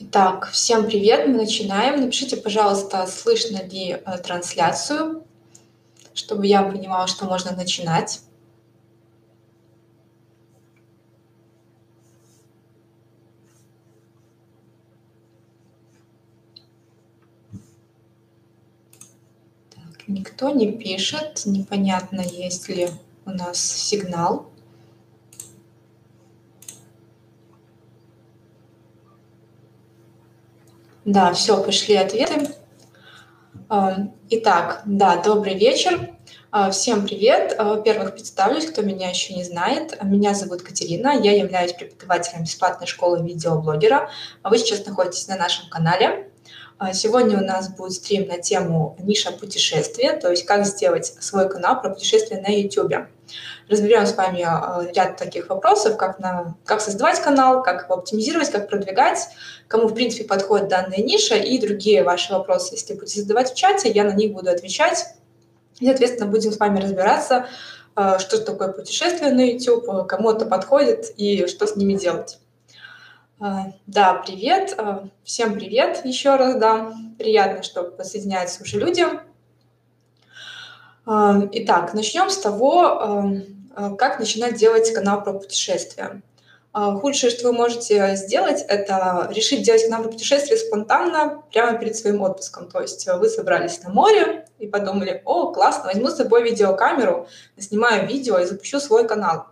[0.00, 2.00] Итак, всем привет, мы начинаем.
[2.00, 5.24] Напишите, пожалуйста, слышно ли э, трансляцию,
[6.14, 8.20] чтобы я понимала, что можно начинать.
[19.70, 22.90] Так, никто не пишет, непонятно, есть ли
[23.26, 24.48] у нас сигнал.
[31.08, 32.50] Да, все, пошли ответы.
[33.70, 33.96] А,
[34.28, 36.10] итак, да, добрый вечер.
[36.50, 37.54] А, всем привет.
[37.56, 39.98] А, во-первых, представлюсь, кто меня еще не знает.
[40.02, 44.10] Меня зовут Катерина, я являюсь преподавателем бесплатной школы видеоблогера.
[44.44, 46.30] Вы сейчас находитесь на нашем канале.
[46.92, 51.80] Сегодня у нас будет стрим на тему ниша путешествия, то есть как сделать свой канал
[51.80, 53.08] про путешествия на YouTube
[53.68, 58.50] разберем с вами э, ряд таких вопросов, как, на, как создавать канал, как его оптимизировать,
[58.50, 59.28] как продвигать,
[59.66, 62.74] кому, в принципе, подходит данная ниша и другие ваши вопросы.
[62.74, 65.06] Если будете задавать в чате, я на них буду отвечать.
[65.80, 67.46] И, соответственно, будем с вами разбираться,
[67.96, 72.38] э, что такое путешествие на YouTube, кому это подходит и что с ними делать.
[73.40, 74.78] Э, да, привет.
[75.24, 76.92] Всем привет еще раз, да.
[77.18, 79.04] Приятно, что подсоединяются уже люди.
[81.10, 83.42] Итак, начнем с того,
[83.78, 86.22] Э, как начинать делать канал про путешествия?
[86.72, 91.96] А, худшее, что вы можете сделать, это решить делать канал про путешествия спонтанно, прямо перед
[91.96, 92.68] своим отпуском.
[92.68, 98.06] То есть вы собрались на море и подумали, о, классно, возьму с собой видеокамеру, снимаю
[98.06, 99.46] видео и запущу свой канал.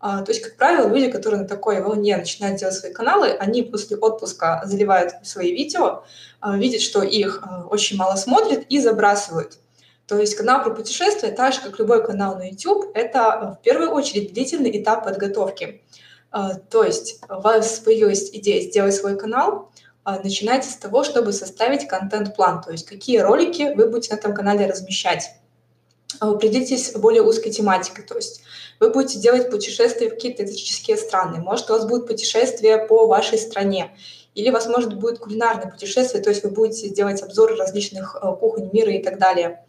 [0.00, 3.98] То есть, как правило, люди, которые на такой волне начинают делать свои каналы, они после
[3.98, 6.04] отпуска заливают свои видео,
[6.42, 9.58] видят, что их очень мало смотрят и забрасывают.
[10.10, 13.62] То есть канал про путешествия, так же, как любой канал на YouTube, это э, в
[13.62, 15.84] первую очередь длительный этап подготовки.
[16.32, 19.70] Э, то есть у вас появилась идея сделать свой канал,
[20.04, 24.34] э, начинайте с того, чтобы составить контент-план, то есть какие ролики вы будете на этом
[24.34, 25.30] канале размещать.
[26.18, 28.42] Определитесь более узкой тематикой, то есть
[28.80, 33.38] вы будете делать путешествия в какие-то экзотические страны, может, у вас будет путешествие по вашей
[33.38, 33.96] стране,
[34.34, 39.00] или может, будет кулинарное путешествие, то есть вы будете делать обзоры различных кухонь мира и
[39.00, 39.64] так далее.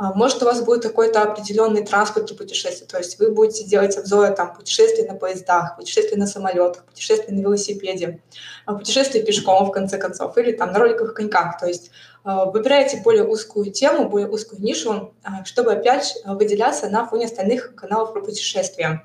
[0.00, 3.98] А, может, у вас будет какой-то определенный транспорт для путешествий, то есть вы будете делать
[3.98, 8.22] обзоры там, путешествий на поездах, путешествий на самолетах, путешествий на велосипеде,
[8.64, 11.58] а, путешествия пешком, в конце концов, или там на роликовых коньках.
[11.58, 11.90] То есть
[12.24, 15.12] а, выбираете более узкую тему, более узкую нишу,
[15.44, 19.04] чтобы опять выделяться на фоне остальных каналов про путешествия.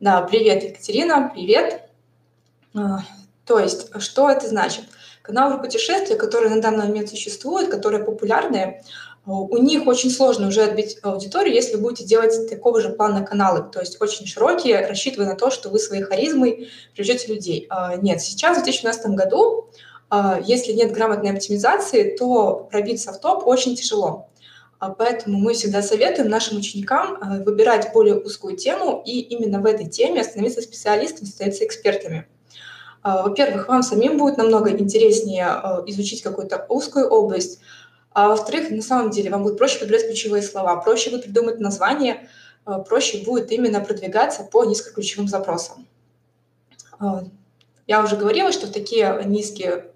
[0.00, 1.82] Да, привет, Екатерина, привет.
[3.44, 4.84] То есть, что это значит?
[5.20, 8.80] Каналы путешествия, которые на данный момент существуют, которые популярны,
[9.26, 13.80] у них очень сложно уже отбить аудиторию, если будете делать такого же плана каналы, то
[13.80, 17.66] есть очень широкие, рассчитывая на то, что вы своей харизмой привлечете людей.
[17.68, 19.68] А, нет, сейчас, в 2012 году,
[20.10, 24.28] а, если нет грамотной оптимизации, то пробиться в топ очень тяжело.
[24.78, 29.88] А, поэтому мы всегда советуем нашим ученикам выбирать более узкую тему и именно в этой
[29.88, 32.28] теме становиться специалистами, становиться экспертами.
[33.02, 35.46] Во-первых, вам самим будет намного интереснее
[35.86, 37.60] изучить какую-то узкую область,
[38.16, 42.30] а во-вторых, на самом деле вам будет проще подбирать ключевые слова, проще будет придумать название,
[42.66, 45.86] э, проще будет именно продвигаться по низкоключевым запросам.
[46.98, 47.24] Э,
[47.86, 49.90] я уже говорила, что такие низкие,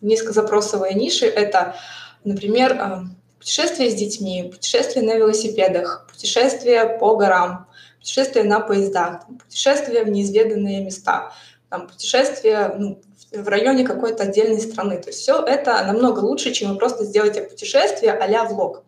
[0.00, 1.74] низкозапросовые ниши– это,
[2.22, 2.98] например, э,
[3.40, 7.66] путешествия с детьми, путешествия на велосипедах, путешествия по горам,
[7.98, 11.32] путешествия на поездах, путешествия в неизведанные места,
[11.70, 13.00] там, путешествия ну,
[13.32, 14.98] в районе какой-то отдельной страны.
[14.98, 18.84] То есть все это намного лучше, чем вы просто сделаете путешествие а-ля влог.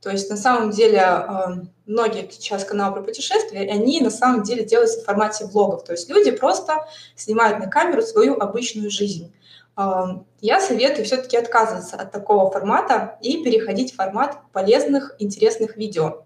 [0.00, 4.64] То есть на самом деле эм, многие сейчас каналы про путешествия, они на самом деле
[4.64, 5.84] делаются в формате влогов.
[5.84, 6.86] То есть люди просто
[7.16, 9.34] снимают на камеру свою обычную жизнь.
[9.76, 16.24] Эм, я советую все-таки отказываться от такого формата и переходить в формат полезных, интересных видео.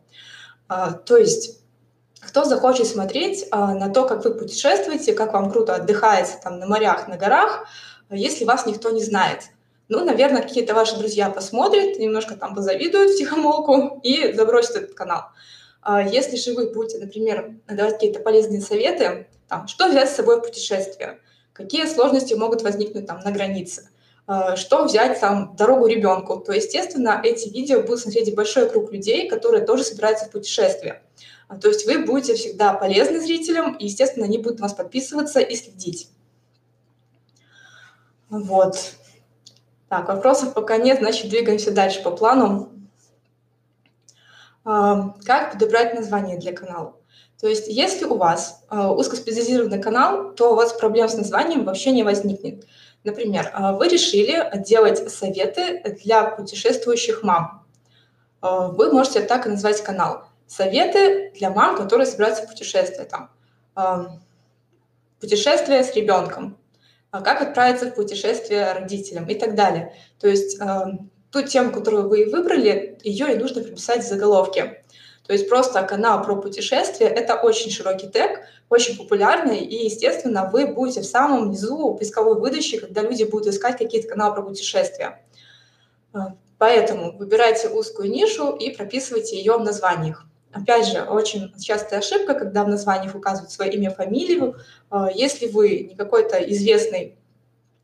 [0.68, 1.63] Э, то есть
[2.26, 6.66] кто захочет смотреть а, на то, как вы путешествуете, как вам круто отдыхаете там на
[6.66, 7.66] морях, на горах,
[8.10, 9.42] если вас никто не знает.
[9.88, 15.24] Ну, наверное, какие-то ваши друзья посмотрят, немножко там позавидуют в тихомолку и забросят этот канал.
[15.82, 20.38] А если же вы будете, например, давать какие-то полезные советы, там, что взять с собой
[20.38, 21.20] в путешествие,
[21.52, 23.90] какие сложности могут возникнуть там на границе,
[24.26, 29.28] а, что взять там дорогу ребенку, то, естественно, эти видео будут смотреть большой круг людей,
[29.28, 31.02] которые тоже собираются в путешествие.
[31.48, 35.40] А, то есть вы будете всегда полезны зрителям, и, естественно, они будут на вас подписываться
[35.40, 36.10] и следить.
[38.30, 38.94] Вот.
[39.88, 42.72] Так, вопросов пока нет, значит, двигаемся дальше по плану.
[44.64, 46.96] А, как подобрать название для канала?
[47.40, 51.90] То есть если у вас э, узкоспециализированный канал, то у вас проблем с названием вообще
[51.90, 52.64] не возникнет.
[53.02, 57.66] Например, вы решили делать советы для путешествующих мам.
[58.40, 60.24] Вы можете так и назвать канал.
[60.46, 63.06] Советы для мам, которые собираются в путешествие.
[63.06, 63.30] Там,
[63.76, 64.06] э,
[65.20, 66.58] путешествие с ребенком.
[67.10, 69.94] А как отправиться в путешествие родителям и так далее.
[70.20, 70.84] То есть э,
[71.30, 74.84] ту тему, которую вы выбрали, ее и нужно прописать в заголовке.
[75.26, 80.66] То есть просто канал про путешествия– это очень широкий тег, очень популярный, и, естественно, вы
[80.66, 85.24] будете в самом низу поисковой выдачи, когда люди будут искать какие-то каналы про путешествия.
[86.12, 90.26] А, поэтому выбирайте узкую нишу и прописывайте ее в названиях.
[90.54, 94.56] Опять же, очень частая ошибка, когда в названиях указывают свое имя, фамилию.
[94.88, 97.16] А, если вы не какой-то известный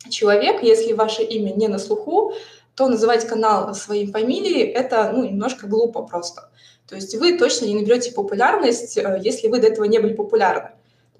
[0.09, 2.33] человек, если ваше имя не на слуху,
[2.77, 6.51] то называть канал своей фамилией– это ну, немножко глупо просто.
[6.87, 10.71] То есть вы точно не наберете популярность, э, если вы до этого не были популярны.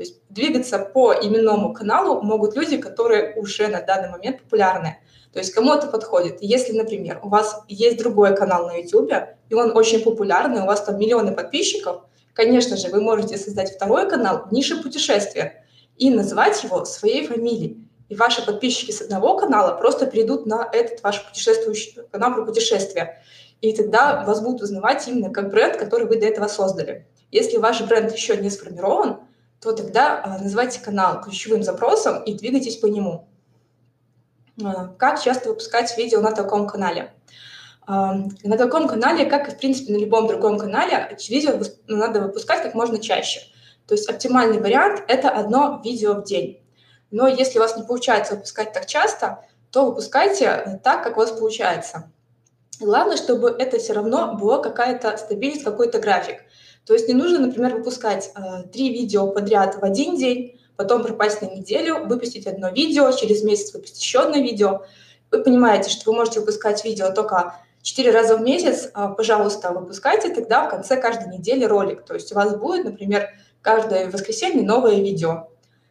[0.01, 4.97] То есть двигаться по именному каналу могут люди, которые уже на данный момент популярны.
[5.31, 6.39] То есть кому это подходит?
[6.41, 9.13] Если, например, у вас есть другой канал на YouTube,
[9.51, 12.01] и он очень популярный, у вас там миллионы подписчиков,
[12.33, 15.67] конечно же, вы можете создать второй канал «Ниша путешествия»
[15.99, 17.87] и назвать его своей фамилией.
[18.09, 23.23] И ваши подписчики с одного канала просто перейдут на этот ваш путешествующий канал про путешествия
[23.61, 27.07] и тогда вас будут узнавать именно как бренд, который вы до этого создали.
[27.31, 29.21] Если ваш бренд еще не сформирован,
[29.61, 33.29] то тогда а, называйте канал ключевым запросом и двигайтесь по нему.
[34.63, 37.13] А, как часто выпускать видео на таком канале?
[37.87, 42.63] А, на таком канале, как и, в принципе, на любом другом канале, видео надо выпускать
[42.63, 43.41] как можно чаще.
[43.87, 46.63] То есть оптимальный вариант– это одно видео в день.
[47.11, 51.33] Но если у вас не получается выпускать так часто, то выпускайте так, как у вас
[51.33, 52.11] получается.
[52.79, 56.45] Главное, чтобы это все равно была какая-то стабильность, какой-то график.
[56.85, 61.43] То есть не нужно, например, выпускать э, три видео подряд в один день, потом пропасть
[61.43, 64.83] на неделю, выпустить одно видео, через месяц выпустить еще одно видео.
[65.31, 70.35] Вы понимаете, что вы можете выпускать видео только четыре раза в месяц, э, пожалуйста, выпускайте
[70.35, 72.05] тогда в конце каждой недели ролик.
[72.05, 73.29] То есть у вас будет, например,
[73.63, 75.49] каждое воскресенье новое видео.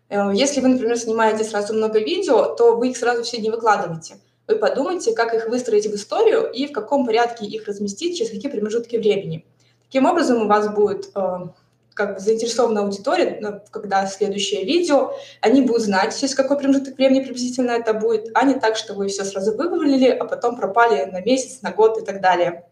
[0.09, 4.15] Э, если вы, например, снимаете сразу много видео, то вы их сразу все не выкладываете–
[4.49, 8.49] вы подумайте, как их выстроить в историю и в каком порядке их разместить, через какие
[8.49, 9.45] промежутки времени.
[9.89, 11.47] Таким образом, у вас будет э,
[11.95, 17.71] как бы заинтересованная аудитория, когда следующее видео, они будут знать, через какой промежуток времени приблизительно
[17.71, 21.63] это будет, а не так, что вы все сразу вывалили, а потом пропали на месяц,
[21.63, 22.65] на год и так далее.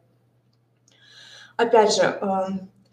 [1.55, 2.25] Опять же, э,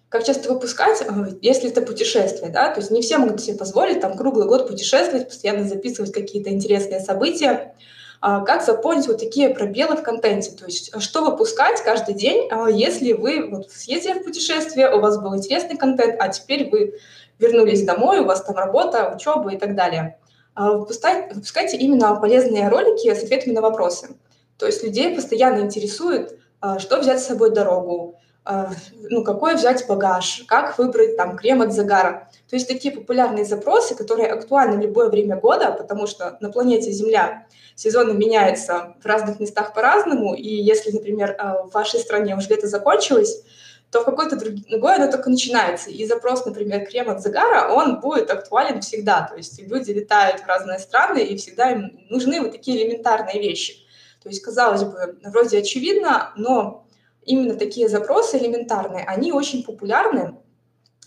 [0.08, 1.06] как часто выпускать, э,
[1.42, 5.28] если это путешествие, да, то есть не все могут себе позволить там круглый год путешествовать,
[5.28, 7.74] постоянно записывать какие-то интересные события,
[8.24, 12.70] как заполнить вот такие пробелы в контенте, то есть а, что выпускать каждый день, а,
[12.70, 16.94] если вы вот съездили в путешествие, у вас был интересный контент, а теперь вы
[17.38, 20.18] вернулись домой, у вас там работа, учеба и так далее.
[20.56, 24.16] Выпускайте, выпускайте именно полезные ролики с ответами на вопросы.
[24.56, 26.38] То есть людей постоянно интересует,
[26.78, 28.13] что взять с собой дорогу,
[28.46, 32.28] ну, какой взять багаж, как выбрать там крем от загара.
[32.48, 36.92] То есть такие популярные запросы, которые актуальны в любое время года, потому что на планете
[36.92, 42.50] Земля сезоны меняются в разных местах по-разному, и если, например, э, в вашей стране уже
[42.50, 43.42] лето закончилось,
[43.90, 45.88] то в какой-то другой оно только начинается.
[45.88, 49.28] И запрос, например, крем от загара, он будет актуален всегда.
[49.30, 53.74] То есть люди летают в разные страны, и всегда им нужны вот такие элементарные вещи.
[54.22, 56.83] То есть, казалось бы, вроде очевидно, но
[57.26, 60.36] именно такие запросы элементарные, они очень популярны,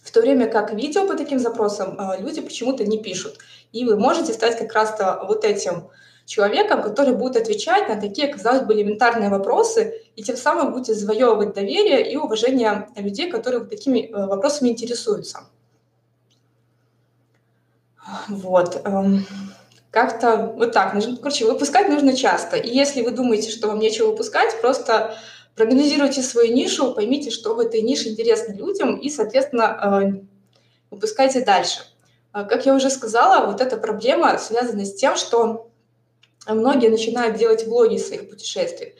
[0.03, 3.39] в то время как видео по таким запросам э, люди почему-то не пишут.
[3.73, 5.89] И вы можете стать как раз-то вот этим
[6.25, 11.53] человеком, который будет отвечать на такие, казалось бы, элементарные вопросы, и тем самым будете завоевывать
[11.53, 15.39] доверие и уважение людей, которые вот такими э, вопросами интересуются.
[18.29, 18.81] Вот.
[18.85, 19.25] Эм,
[19.91, 20.95] как-то вот так.
[21.21, 22.57] Короче, выпускать нужно часто.
[22.57, 25.15] И если вы думаете, что вам нечего выпускать, просто
[25.57, 30.21] проанализируйте свою нишу, поймите, что в этой нише интересно людям, и, соответственно, э,
[30.91, 31.79] выпускайте дальше.
[32.33, 35.69] Э, как я уже сказала, вот эта проблема связана с тем, что
[36.47, 38.93] многие начинают делать влоги своих путешествий.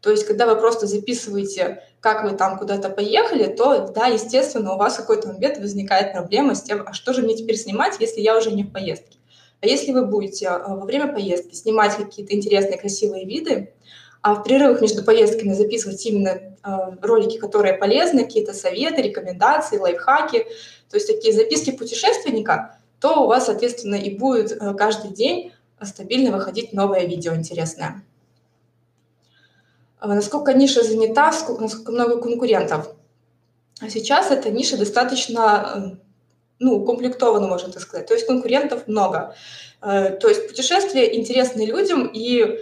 [0.00, 4.78] То есть, когда вы просто записываете, как вы там куда-то поехали, то, да, естественно, у
[4.78, 8.20] вас в какой-то момент возникает проблема с тем, а что же мне теперь снимать, если
[8.20, 9.18] я уже не в поездке.
[9.60, 13.73] А если вы будете а, во время поездки снимать какие-то интересные, красивые виды,
[14.24, 16.52] а в перерывах между поездками записывать именно э,
[17.02, 20.46] ролики, которые полезны, какие-то советы, рекомендации, лайфхаки,
[20.88, 25.52] то есть такие записки путешественника, то у вас, соответственно, и будет э, каждый день
[25.82, 28.02] стабильно выходить новое видео интересное.
[29.98, 32.94] А насколько ниша занята, насколько много конкурентов.
[33.90, 35.98] Сейчас эта ниша достаточно
[36.58, 38.06] ну, укомплектовано, можно так сказать.
[38.06, 39.34] То есть конкурентов много.
[39.82, 42.56] Э, то есть путешествия интересны людям, и, э,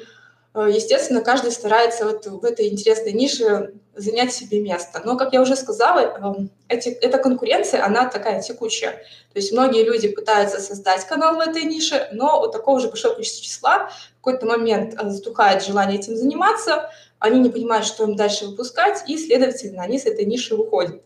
[0.54, 5.00] естественно, каждый старается вот в этой интересной нише занять себе место.
[5.04, 8.92] Но, как я уже сказала, эм, эти, эта конкуренция, она такая текучая.
[9.32, 13.23] То есть многие люди пытаются создать канал в этой нише, но у такого же большого
[13.23, 18.47] числа в какой-то момент э, затухает желание этим заниматься, они не понимают, что им дальше
[18.47, 21.02] выпускать, и, следовательно, они с этой ниши выходят.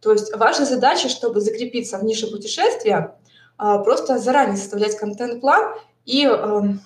[0.00, 3.16] То есть ваша задача, чтобы закрепиться в нише путешествия,
[3.58, 5.74] а, просто заранее составлять контент-план
[6.04, 6.80] и эм,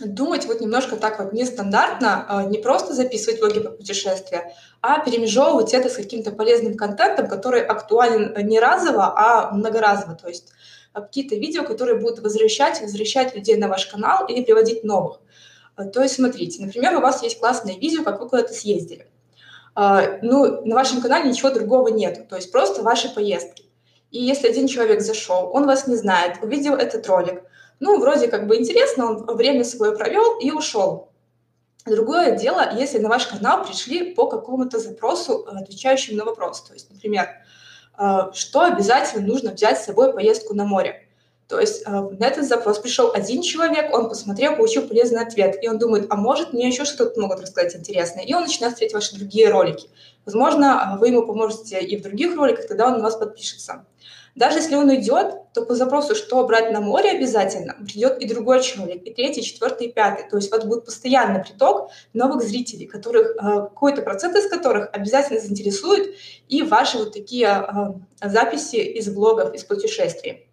[0.00, 5.74] думать вот немножко так вот нестандартно, а, не просто записывать влоги по путешествия, а перемежевывать
[5.74, 10.14] это с каким-то полезным контентом, который актуален не разово, а многоразово.
[10.14, 10.52] То есть
[10.92, 15.20] а, какие-то видео, которые будут возвращать, возвращать людей на ваш канал или приводить новых.
[15.92, 19.06] То есть смотрите, например, у вас есть классное видео, как вы куда-то съездили.
[19.74, 23.64] Ну, на вашем канале ничего другого нет, то есть просто ваши поездки.
[24.10, 27.42] И если один человек зашел, он вас не знает, увидел этот ролик,
[27.80, 31.10] ну, вроде как бы интересно, он время свое провел и ушел.
[31.86, 36.62] Другое дело, если на ваш канал пришли по какому-то запросу, э, отвечающему на вопрос.
[36.62, 37.28] То есть, например,
[37.98, 41.06] э, что обязательно нужно взять с собой поездку на море.
[41.48, 45.68] То есть э, на этот запрос пришел один человек, он посмотрел, получил полезный ответ, и
[45.68, 49.16] он думает, а может мне еще что-то могут рассказать интересное, и он начинает смотреть ваши
[49.16, 49.88] другие ролики.
[50.26, 53.86] Возможно, вы ему поможете и в других роликах, тогда он на вас подпишется.
[54.34, 58.62] Даже если он уйдет, то по запросу, что брать на море обязательно, придет и другой
[58.62, 60.28] человек, и третий, четвертый, и пятый.
[60.28, 65.40] То есть вас будет постоянный приток новых зрителей, которых, э, какой-то процент из которых обязательно
[65.40, 66.14] заинтересует
[66.48, 70.46] и ваши вот такие э, записи из блогов, из путешествий.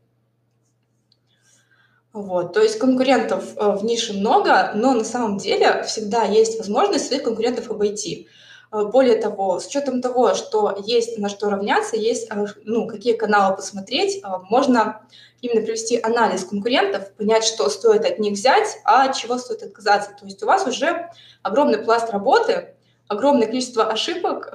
[2.14, 7.08] Вот, то есть конкурентов э, в нише много, но на самом деле всегда есть возможность
[7.08, 8.28] своих конкурентов обойти.
[8.72, 13.14] Э, более того, с учетом того, что есть на что равняться, есть э, ну, какие
[13.14, 15.02] каналы посмотреть, э, можно
[15.42, 20.12] именно провести анализ конкурентов, понять, что стоит от них взять, а от чего стоит отказаться.
[20.20, 21.10] То есть у вас уже
[21.44, 22.74] огромный пласт работы,
[23.08, 24.54] огромное количество ошибок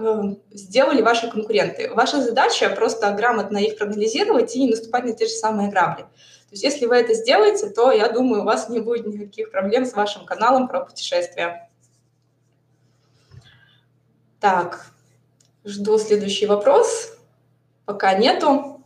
[0.50, 1.88] сделали ваши конкуренты.
[1.95, 6.02] Ваша задача просто грамотно их проанализировать и не наступать на те же самые грабли.
[6.02, 9.87] То есть если вы это сделаете, то, я думаю, у вас не будет никаких проблем
[9.87, 11.71] с вашим каналом про путешествия.
[14.43, 14.87] Так,
[15.65, 17.13] жду следующий вопрос.
[17.85, 18.83] Пока нету.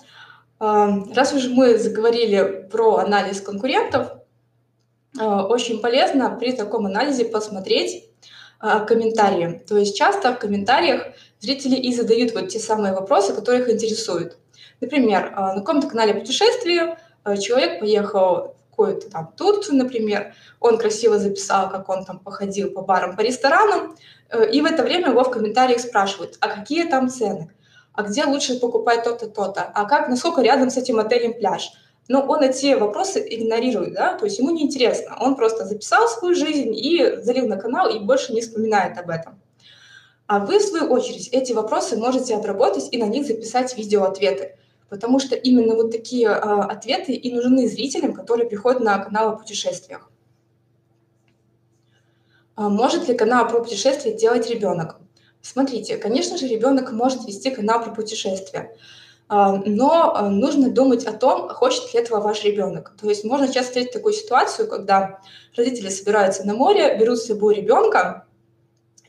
[0.59, 4.09] А, раз уж мы заговорили про анализ конкурентов,
[5.19, 8.05] а, очень полезно при таком анализе посмотреть
[8.61, 9.63] а, комментарии.
[9.67, 11.07] То есть часто в комментариях
[11.41, 14.37] зрители и задают вот те самые вопросы, которые их интересуют.
[14.83, 16.99] Например, на каком-то канале путешествия
[17.41, 23.17] человек поехал какую-то там Турцию, например, он красиво записал, как он там походил по барам,
[23.17, 23.97] по ресторанам,
[24.29, 27.51] э, и в это время его в комментариях спрашивают, а какие там цены,
[27.95, 31.73] а где лучше покупать то-то, то-то, а как, насколько рядом с этим отелем пляж.
[32.09, 35.17] Но он эти вопросы игнорирует, да, то есть ему неинтересно.
[35.19, 39.41] Он просто записал свою жизнь и залил на канал и больше не вспоминает об этом.
[40.29, 44.57] А вы, в свою очередь, эти вопросы можете обработать и на них записать видеоответы
[44.89, 49.37] потому что именно вот такие э, ответы и нужны зрителям, которые приходят на канал о
[49.37, 50.11] путешествиях.
[52.55, 54.97] А может ли канал про путешествия делать ребенок?
[55.43, 58.75] Смотрите, конечно же, ребенок может вести канал про путешествия,
[59.29, 62.95] а, но нужно думать о том, хочет ли этого ваш ребенок.
[63.01, 65.21] То есть можно часто встретить такую ситуацию, когда
[65.57, 68.27] родители собираются на море, берут с собой ребенка,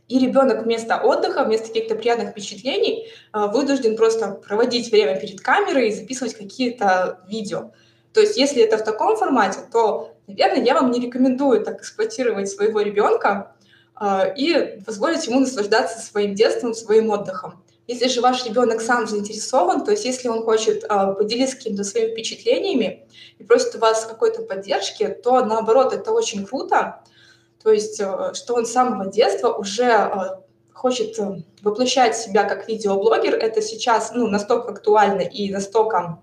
[0.08, 5.90] и ребенок вместо отдыха, вместо каких-то приятных впечатлений а, вынужден просто проводить время перед камерой
[5.90, 7.72] и записывать какие-то видео.
[8.14, 12.50] То есть если это в таком формате, то, наверное, я вам не рекомендую так эксплуатировать
[12.50, 13.56] своего ребенка
[13.96, 17.64] а, и позволить ему наслаждаться своим детством, своим отдыхом.
[17.88, 22.12] Если же ваш ребенок сам заинтересован, то есть если он хочет э, поделиться какими-то своими
[22.12, 23.08] впечатлениями
[23.40, 27.02] и просит у вас какой-то поддержки, то наоборот это очень круто,
[27.64, 30.10] то есть, э, что он с самого детства уже э,
[30.74, 36.22] хочет э, воплощать себя как видеоблогер, это сейчас ну, настолько актуально и настолько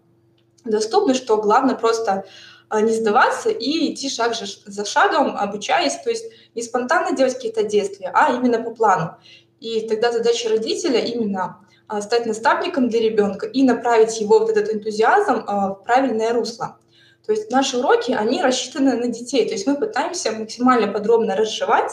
[0.65, 2.25] доступно, что главное просто
[2.73, 6.25] не сдаваться и идти шаг за шагом, обучаясь, то есть
[6.55, 9.17] не спонтанно делать какие-то действия, а именно по плану.
[9.61, 11.59] И тогда задача родителя именно
[12.01, 16.79] стать наставником для ребенка и направить его вот этот энтузиазм в правильное русло.
[17.27, 19.47] То есть наши уроки, они рассчитаны на детей.
[19.47, 21.93] То есть мы пытаемся максимально подробно разжевать,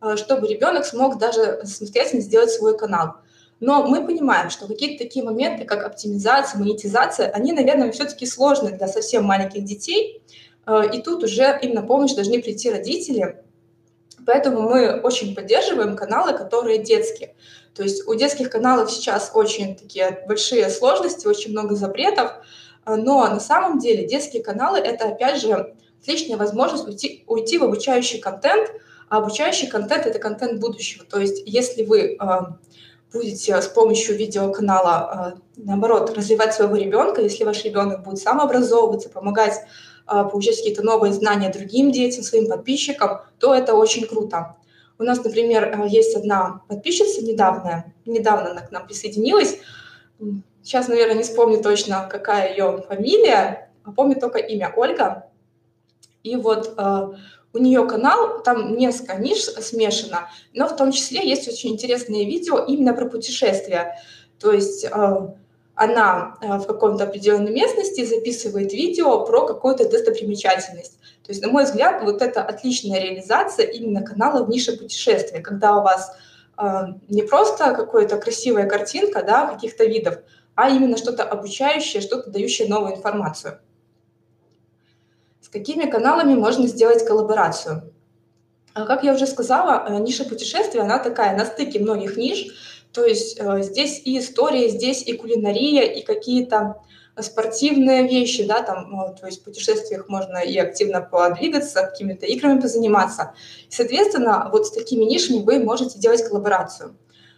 [0.00, 3.14] э, чтобы ребенок смог даже самостоятельно сделать свой канал.
[3.60, 8.86] Но мы понимаем, что какие-то такие моменты, как оптимизация, монетизация, они, наверное, все-таки сложны для
[8.86, 10.22] совсем маленьких детей.
[10.66, 13.42] Э, и тут уже им на помощь должны прийти родители.
[14.24, 17.34] Поэтому мы очень поддерживаем каналы, которые детские.
[17.74, 22.32] То есть у детских каналов сейчас очень такие большие сложности, очень много запретов,
[22.96, 28.18] но на самом деле детские каналы– это, опять же, отличная возможность уйти, уйти в обучающий
[28.18, 28.70] контент,
[29.08, 31.04] а обучающий контент– это контент будущего.
[31.04, 32.16] То есть если вы э,
[33.12, 39.60] будете с помощью видеоканала, э, наоборот, развивать своего ребенка, если ваш ребенок будет самообразовываться, помогать
[40.08, 44.56] получать какие-то новые знания другим детям, своим подписчикам, то это очень круто.
[44.98, 49.58] У нас, например, есть одна подписчица недавно, недавно она к нам присоединилась.
[50.68, 55.24] Сейчас, наверное, не вспомню точно, какая ее фамилия, а помню только имя Ольга.
[56.22, 57.08] И вот э,
[57.54, 62.58] у нее канал, там несколько ниш смешано, но в том числе есть очень интересные видео
[62.58, 63.98] именно про путешествия.
[64.38, 65.28] То есть э,
[65.74, 70.98] она э, в каком-то определенной местности записывает видео про какую-то достопримечательность.
[71.24, 75.78] То есть, на мой взгляд, вот это отличная реализация именно канала в нише путешествия, когда
[75.78, 76.14] у вас
[76.58, 80.18] э, не просто какая-то красивая картинка да, каких-то видов,
[80.58, 83.60] а именно что-то обучающее, что-то дающее новую информацию.
[85.40, 87.94] С какими каналами можно сделать коллаборацию?
[88.74, 92.48] А как я уже сказала, э, ниша путешествия, она такая на стыке многих ниш,
[92.92, 96.82] то есть э, здесь и история, здесь и кулинария, и какие-то
[97.20, 102.60] спортивные вещи, да, там, ну, то есть в путешествиях можно и активно подвигаться, какими-то играми
[102.60, 103.32] позаниматься.
[103.68, 106.96] Соответственно, вот с такими нишами вы можете делать коллаборацию.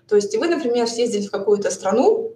[0.09, 2.35] То есть вы, например, съездили в какую-то страну,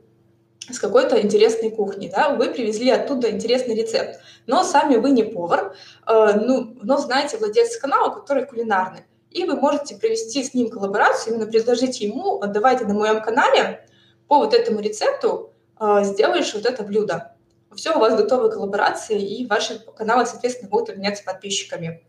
[0.70, 5.74] с какой-то интересной кухни, да, вы привезли оттуда интересный рецепт, но сами вы не повар,
[6.06, 11.34] э, ну, но знаете владельца канала, который кулинарный, и вы можете провести с ним коллаборацию,
[11.34, 13.86] именно предложить ему, давайте на моем канале
[14.28, 17.32] по вот этому рецепту э, сделаешь вот это блюдо.
[17.74, 22.04] Все, у вас готовы коллаборации, и ваши каналы, соответственно, будут обменяться подписчиками.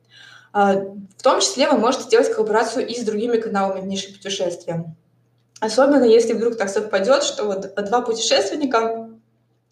[0.53, 0.75] Э,
[1.17, 4.95] в том числе вы можете делать коллаборацию и с другими каналами в нише путешествия.
[5.65, 9.09] Особенно если вдруг так совпадет, что вот два путешественника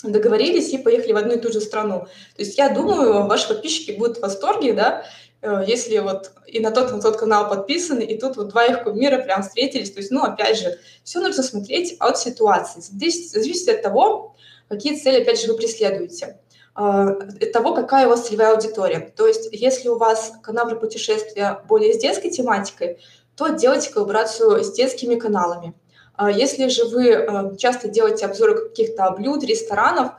[0.03, 2.07] договорились и поехали в одну и ту же страну.
[2.35, 5.05] То есть я думаю, ваши подписчики будут в восторге, да,
[5.41, 8.65] э, если вот и на тот, и на тот канал подписаны, и тут вот два
[8.65, 9.91] их кумира прям встретились.
[9.91, 12.81] То есть, ну, опять же, все нужно смотреть от ситуации.
[12.81, 14.35] Здесь зависит от того,
[14.68, 16.39] какие цели, опять же, вы преследуете
[16.75, 19.13] от того, какая у вас целевая аудитория.
[19.15, 22.98] То есть, если у вас канал про путешествия более с детской тематикой,
[23.35, 25.75] то делайте коллаборацию с детскими каналами.
[26.15, 30.11] А если же вы э, часто делаете обзоры каких-то блюд, ресторанов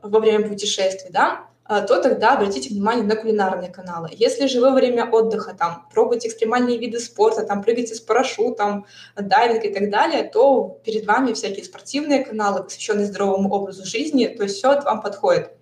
[0.00, 4.10] во время путешествий, да, а, то тогда обратите внимание на кулинарные каналы.
[4.12, 8.84] Если же вы во время отдыха там пробуете экстремальные виды спорта, там прыгаете с парашютом,
[9.16, 14.42] дайвинг и так далее, то перед вами всякие спортивные каналы, посвященные здоровому образу жизни, то
[14.42, 15.52] есть все это вам подходит.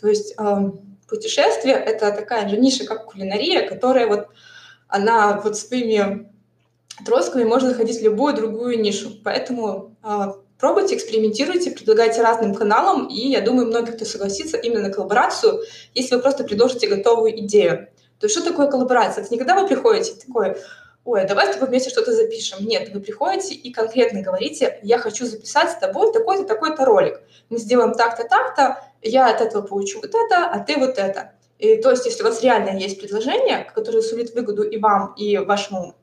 [0.00, 0.36] То есть
[1.08, 4.28] путешествие— это такая же ниша, как кулинария, которая вот,
[4.88, 6.30] она вот своими
[7.04, 9.10] Тросками можно заходить в любую другую нишу.
[9.24, 14.92] Поэтому э, пробуйте, экспериментируйте, предлагайте разным каналам, и я думаю, многие кто согласится именно на
[14.92, 15.62] коллаборацию,
[15.94, 17.88] если вы просто предложите готовую идею.
[18.20, 19.24] То есть что такое коллаборация?
[19.24, 20.56] Это не когда вы приходите такой,
[21.04, 22.64] ой, давай с тобой вместе что-то запишем.
[22.66, 27.20] Нет, вы приходите и конкретно говорите, я хочу записать с тобой такой-то, такой-то ролик.
[27.50, 31.32] Мы сделаем так-то, так-то, я от этого получу вот это, а ты вот это.
[31.58, 35.36] И, то есть, если у вас реально есть предложение, которое сулит выгоду и вам, и
[35.38, 35.94] вашему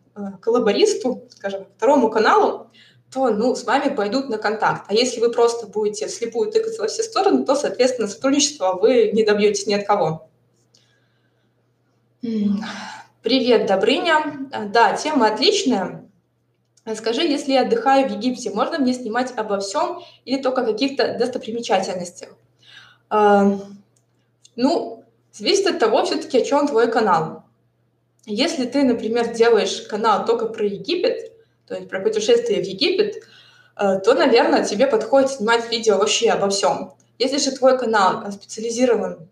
[0.41, 2.71] коллабористу, скажем, второму каналу,
[3.11, 4.85] то ну, с вами пойдут на контакт.
[4.87, 9.23] А если вы просто будете вслепую тыкаться во все стороны, то, соответственно, сотрудничества вы не
[9.23, 10.29] добьетесь ни от кого.
[13.21, 14.47] Привет, Добрыня.
[14.51, 16.09] Э, да, тема отличная.
[16.95, 21.17] Скажи, если я отдыхаю в Египте, можно мне снимать обо всем или только о каких-то
[21.17, 22.29] достопримечательностях?
[23.09, 23.57] Э,
[24.55, 27.43] ну, зависит от того, все-таки, о чем твой канал.
[28.25, 31.31] Если ты, например, делаешь канал только про Египет,
[31.67, 33.15] то есть про путешествие в Египет,
[33.77, 36.93] э, то, наверное, тебе подходит снимать видео вообще обо всем.
[37.17, 39.27] Если же твой канал э, специализирован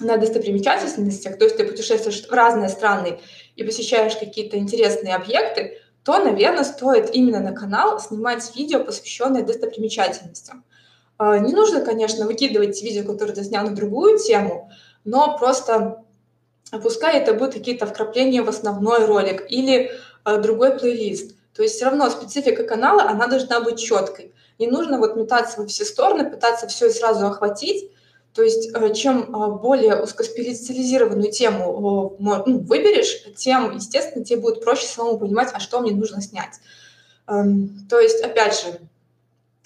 [0.00, 3.18] на достопримечательностях, то есть ты путешествуешь в разные страны
[3.56, 10.64] и посещаешь какие-то интересные объекты, то, наверное, стоит именно на канал снимать видео, посвященные достопримечательностям.
[11.18, 14.70] Э, не нужно, конечно, выкидывать видео, которые ты снял на другую тему,
[15.04, 16.04] но просто
[16.82, 19.92] пускай это будут какие-то вкрапления в основной ролик или
[20.24, 21.34] э, другой плейлист.
[21.54, 24.32] То есть все равно специфика канала, она должна быть четкой.
[24.58, 27.90] Не нужно вот метаться во все стороны, пытаться все и сразу охватить.
[28.34, 34.62] То есть э, чем э, более узкоспециализированную тему э, ну, выберешь, тем, естественно, тебе будет
[34.62, 36.60] проще самому понимать, а что мне нужно снять.
[37.26, 38.78] Эм, то есть, опять же,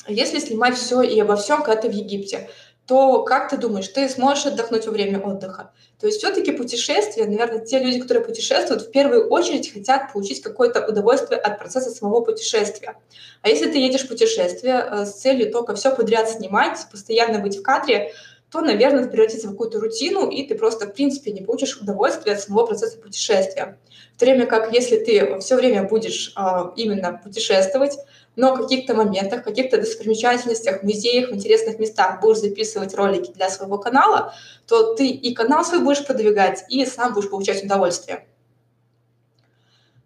[0.09, 2.49] если снимать все и обо всем, когда ты в Египте,
[2.92, 5.72] то как ты думаешь, ты сможешь отдохнуть во время отдыха?
[5.98, 10.87] То есть все-таки путешествия, наверное, те люди, которые путешествуют, в первую очередь хотят получить какое-то
[10.87, 12.96] удовольствие от процесса самого путешествия.
[13.40, 17.57] А если ты едешь в путешествие э, с целью только все подряд снимать, постоянно быть
[17.57, 18.12] в кадре,
[18.50, 22.40] то, наверное, превратится в какую-то рутину, и ты просто, в принципе, не получишь удовольствия от
[22.42, 23.78] самого процесса путешествия.
[24.14, 27.96] В то время как, если ты все время будешь а, именно путешествовать,
[28.37, 33.49] но в каких-то моментах, в каких-то достопримечательностях, музеях, в интересных местах будешь записывать ролики для
[33.51, 34.35] своего канала,
[34.66, 38.27] то ты и канал свой будешь продвигать, и сам будешь получать удовольствие.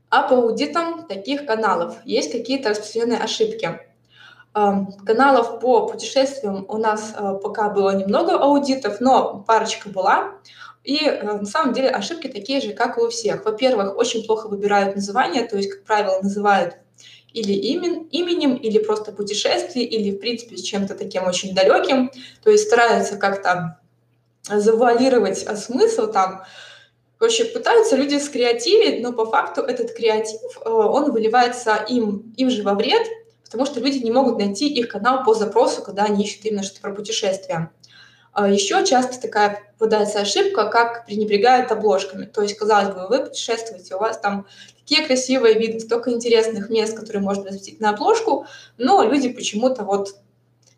[0.08, 3.80] А по аудитам таких каналов есть какие-то распространенные ошибки.
[4.52, 10.32] Каналов по путешествиям у нас э, пока было немного аудитов, но парочка была.
[10.82, 13.44] И э, на самом деле ошибки такие же, как и у всех.
[13.44, 16.78] Во-первых, очень плохо выбирают название, то есть, как правило, называют
[17.32, 22.10] или имен, именем, или просто путешествие, или, в принципе, чем-то таким очень далеким.
[22.42, 23.78] То есть стараются как-то
[24.48, 26.44] завуалировать э, смысл там.
[27.18, 32.74] Короче, пытаются люди скреативить, но по факту этот креатив, он выливается им, им же во
[32.74, 33.06] вред,
[33.44, 36.82] потому что люди не могут найти их канал по запросу, когда они ищут именно что-то
[36.82, 37.70] про путешествия.
[38.32, 42.26] А Еще часто такая попадается ошибка, как пренебрегают обложками.
[42.26, 44.46] То есть, казалось бы, вы путешествуете, у вас там
[44.86, 48.46] такие красивые виды, столько интересных мест, которые можно разместить на обложку,
[48.78, 50.14] но люди почему-то вот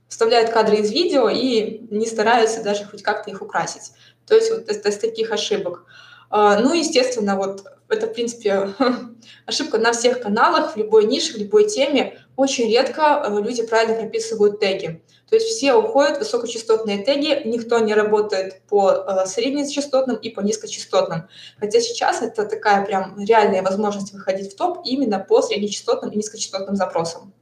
[0.08, 3.92] вставляют кадры из видео и не стараются даже хоть как-то их украсить.
[4.26, 5.84] То есть вот из, из таких ошибок.
[6.30, 8.74] А, ну, естественно, вот это, в принципе,
[9.46, 12.18] ошибка на всех каналах, в любой нише, в любой теме.
[12.36, 15.02] Очень редко э, люди правильно прописывают теги.
[15.28, 20.40] То есть все уходят в высокочастотные теги, никто не работает по э, среднечастотным и по
[20.40, 21.28] низкочастотным.
[21.58, 26.76] Хотя сейчас это такая прям реальная возможность выходить в топ именно по среднечастотным и низкочастотным
[26.76, 27.32] запросам.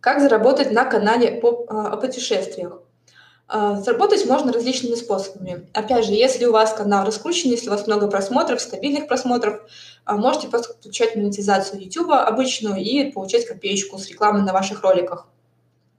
[0.00, 2.81] Как заработать на канале по, э, о путешествиях?
[3.54, 5.66] А, заработать можно различными способами.
[5.74, 9.60] Опять же, если у вас канал раскручен, если у вас много просмотров, стабильных просмотров,
[10.06, 15.26] а, можете просто подключать монетизацию YouTube обычную и получать копеечку с рекламы на ваших роликах.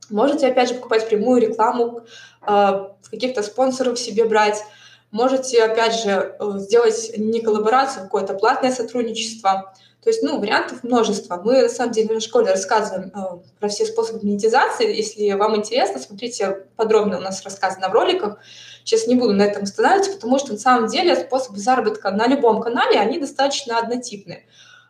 [0.09, 2.01] Можете, опять же, покупать прямую рекламу,
[2.41, 4.63] а, каких-то спонсоров себе брать.
[5.11, 9.75] Можете, опять же, э, сделать не коллаборацию, а какое-то платное сотрудничество.
[10.03, 11.41] То есть, ну, вариантов множество.
[11.43, 14.93] Мы, на самом деле, на школе рассказываем э, про все способы монетизации.
[14.93, 18.37] Если вам интересно, смотрите, подробно у нас рассказано в роликах.
[18.83, 22.61] Сейчас не буду на этом останавливаться, потому что, на самом деле, способы заработка на любом
[22.61, 24.45] канале, они достаточно однотипны.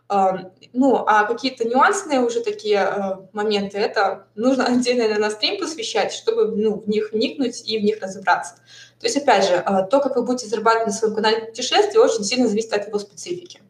[0.10, 6.12] Э, ну, а какие-то нюансные уже такие э, моменты, это нужно отдельно, наверное, стрим посвящать,
[6.12, 8.56] чтобы ну, в них вникнуть и в них разобраться.
[9.00, 12.24] То есть, опять же, э, то, как вы будете зарабатывать на своем канале путешествий, очень
[12.24, 13.62] сильно зависит от его специфики.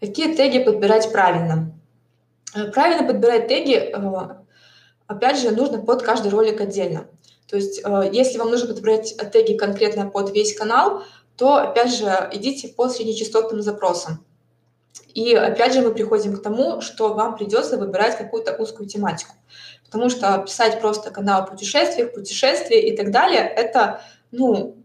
[0.00, 1.72] Какие теги подбирать правильно?
[2.54, 4.36] Э, правильно подбирать теги, э,
[5.06, 7.06] опять же, нужно под каждый ролик отдельно.
[7.48, 11.02] То есть, э, если вам нужно подбирать теги конкретно под весь канал,
[11.36, 14.24] то, опять же, идите по среднечастотным запросам.
[15.14, 19.34] И опять же мы приходим к тому, что вам придется выбирать какую-то узкую тематику.
[19.84, 24.00] Потому что писать просто канал о путешествиях, путешествия и так далее, это,
[24.32, 24.76] ну,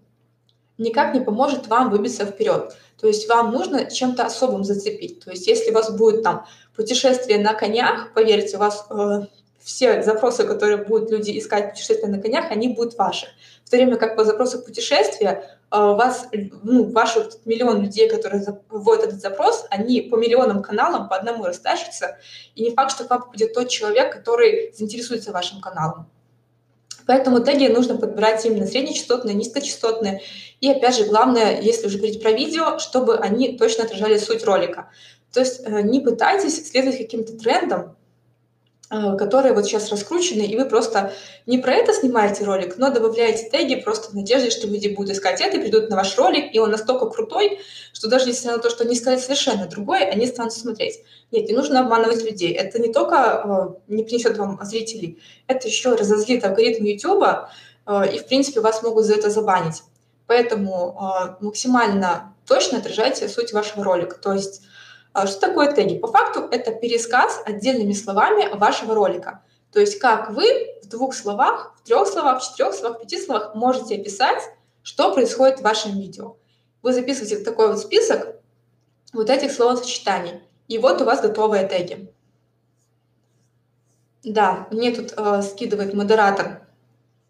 [0.79, 2.75] никак не поможет вам выбиться вперед.
[2.99, 5.23] То есть вам нужно чем-то особым зацепить.
[5.23, 9.21] То есть если у вас будет там путешествие на конях, поверьте, у вас э,
[9.59, 13.27] все запросы, которые будут люди искать путешествия на конях, они будут ваши.
[13.63, 16.27] В то время как по запросу путешествия э, вас,
[16.63, 22.17] ну, ваши миллион людей, которые вводят этот запрос, они по миллионам каналам по одному растащатся,
[22.55, 26.09] и не факт, что к вам попадет тот человек, который заинтересуется вашим каналом.
[27.09, 30.21] Поэтому теги нужно подбирать именно среднечастотные, низкочастотные.
[30.61, 34.89] И опять же, главное, если уже говорить про видео, чтобы они точно отражали суть ролика.
[35.31, 37.95] То есть э, не пытайтесь следовать каким-то трендам,
[38.91, 41.13] Э, которые вот сейчас раскручены, и вы просто
[41.45, 45.41] не про это снимаете ролик, но добавляете теги просто в надежде, что люди будут искать
[45.41, 47.59] это, придут на ваш ролик, и он настолько крутой,
[47.93, 51.01] что даже если на то, что они сказали совершенно другое, они станут смотреть.
[51.29, 52.51] Нет, не нужно обманывать людей.
[52.51, 57.23] Это не только э, не принесет вам зрителей, это еще разозлит алгоритм YouTube,
[57.85, 59.83] э, и, в принципе, вас могут за это забанить.
[60.29, 64.15] Поэтому э, максимально точно отражайте суть вашего ролика.
[64.15, 64.61] То есть
[65.11, 65.97] а что такое теги?
[65.97, 69.41] По факту это пересказ отдельными словами вашего ролика.
[69.71, 70.45] То есть как вы
[70.83, 74.43] в двух словах, в трех словах, в четырех словах, в пяти словах можете описать,
[74.83, 76.37] что происходит в вашем видео.
[76.83, 78.35] Вы записываете такой вот список
[79.13, 80.43] вот этих словосочетаний.
[80.67, 82.13] И вот у вас готовые теги.
[84.23, 86.68] Да, мне тут э, скидывает модератор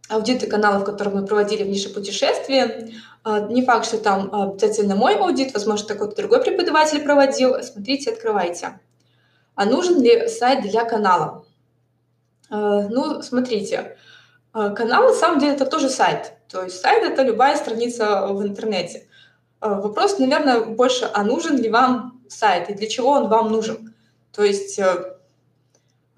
[0.10, 2.92] аудиты каналов, которые мы проводили в нише путешествия.
[3.24, 7.62] А, не факт, что там обязательно мой аудит, возможно, какой-то другой преподаватель проводил.
[7.64, 8.80] Смотрите, открывайте.
[9.56, 11.46] А нужен ли сайт для канала?
[12.50, 13.98] А, ну, смотрите,
[14.52, 16.34] а, канал на самом деле это тоже сайт.
[16.50, 19.08] То есть сайт это любая страница в интернете.
[19.62, 23.94] Вопрос, наверное, больше, а нужен ли вам сайт и для чего он вам нужен?
[24.32, 24.80] То есть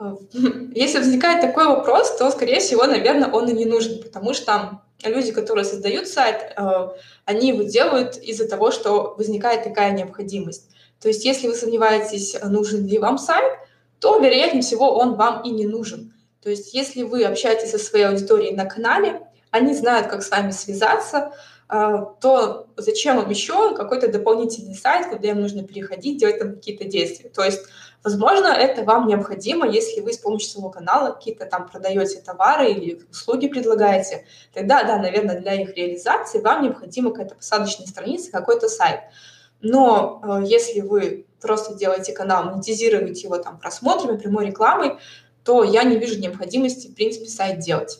[0.75, 5.31] Если возникает такой вопрос, то, скорее всего, наверное, он и не нужен, потому что люди,
[5.31, 6.55] которые создают сайт,
[7.25, 10.69] они его делают из-за того, что возникает такая необходимость.
[11.01, 13.51] То есть если вы сомневаетесь, нужен ли вам сайт,
[13.99, 16.13] то, вероятнее всего, он вам и не нужен.
[16.41, 20.51] То есть если вы общаетесь со своей аудиторией на канале, они знают, как с вами
[20.51, 21.33] связаться,
[21.67, 26.85] а, то зачем им еще какой-то дополнительный сайт, куда им нужно переходить, делать там какие-то
[26.85, 27.29] действия.
[27.29, 27.61] То есть,
[28.03, 33.01] возможно, это вам необходимо, если вы с помощью своего канала какие-то там продаете товары или
[33.09, 34.25] услуги предлагаете.
[34.53, 39.01] Тогда, да, наверное, для их реализации вам необходима какая-то посадочная страница, какой-то сайт.
[39.61, 44.97] Но э, если вы просто делаете канал, монетизируете его там просмотрами, прямой рекламой,
[45.43, 47.99] то я не вижу необходимости, в принципе, сайт делать.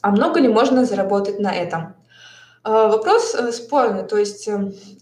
[0.00, 1.96] А много ли можно заработать на этом?
[2.64, 4.48] Э, вопрос э, спорный, то есть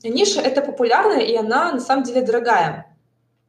[0.05, 2.86] ниша это популярная, и она на самом деле дорогая.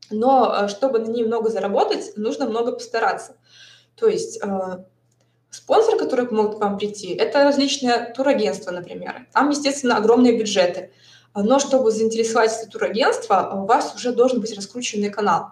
[0.09, 3.35] Но чтобы на ней много заработать, нужно много постараться.
[3.95, 4.39] То есть
[5.49, 9.27] спонсоры, которые могут к вам прийти, это различные турагентства, например.
[9.33, 10.91] Там, естественно, огромные бюджеты–
[11.43, 15.51] но чтобы заинтересовать это турагентство, у вас уже должен быть раскрученный канал.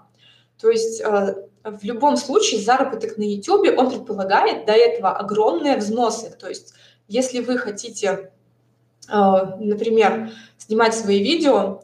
[0.59, 6.35] То есть э, в любом случае заработок на YouTube, он предполагает до этого огромные взносы.
[6.39, 6.73] То есть
[7.07, 8.31] если вы хотите,
[9.07, 9.13] э,
[9.59, 11.83] например, снимать свои видео,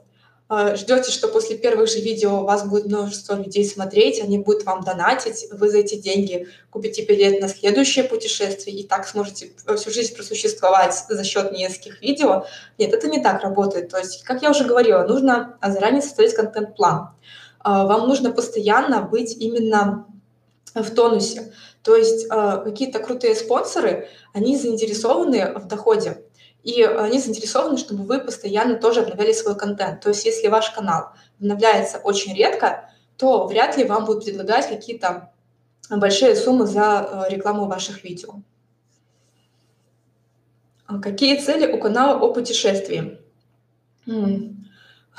[0.76, 5.48] ждете, что после первых же видео вас будет множество людей смотреть, они будут вам донатить,
[5.52, 10.94] вы за эти деньги купите билет на следующее путешествие и так сможете всю жизнь просуществовать
[11.08, 12.46] за счет нескольких видео.
[12.78, 13.90] Нет, это не так работает.
[13.90, 17.12] То есть, как я уже говорила, нужно заранее составить контент-план.
[17.60, 20.06] А, вам нужно постоянно быть именно
[20.76, 21.54] в тонусе.
[21.84, 26.24] То есть какие-то крутые спонсоры, они заинтересованы в доходе.
[26.64, 30.02] И они заинтересованы, чтобы вы постоянно тоже обновляли свой контент.
[30.02, 35.32] То есть если ваш канал обновляется очень редко, то вряд ли вам будут предлагать какие-то
[35.90, 38.42] большие суммы за э, рекламу ваших видео.
[40.86, 43.20] А какие цели у канала о путешествии?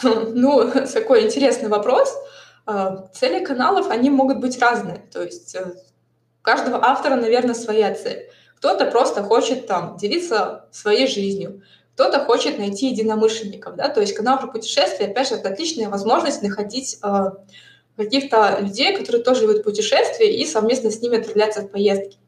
[0.03, 2.13] Ну, такой интересный вопрос.
[2.65, 4.99] А, цели каналов, они могут быть разные.
[5.13, 8.29] То есть э, у каждого автора, наверное, своя цель.
[8.63, 11.63] Кто-то просто хочет там делиться своей жизнью,
[11.95, 16.43] кто-то хочет найти единомышленников, да, то есть канал про путешествия, опять же, это отличная возможность
[16.43, 17.31] находить э,
[17.97, 22.19] каких-то людей, которые тоже любят путешествия, и совместно с ними отправляться в поездки.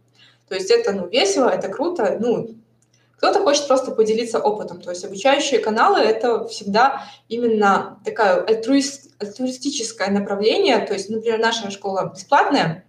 [0.49, 2.57] То есть это, ну, весело, это круто, ну,
[3.17, 4.81] кто-то хочет просто поделиться опытом.
[4.81, 10.85] То есть обучающие каналы— это всегда именно такое альтруист, альтруистическое направление.
[10.85, 12.85] То есть, например, наша школа бесплатная,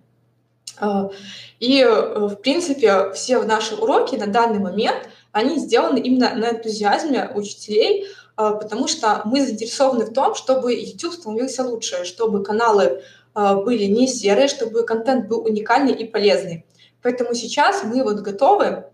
[1.59, 7.31] и, э, в принципе, все наши уроки на данный момент, они сделаны именно на энтузиазме
[7.33, 8.07] учителей,
[8.37, 13.01] а, потому что мы заинтересованы в том, чтобы YouTube становился лучше, чтобы каналы
[13.33, 16.65] а, были не серые, чтобы контент был уникальный и полезный.
[17.01, 18.85] Поэтому сейчас мы вот готовы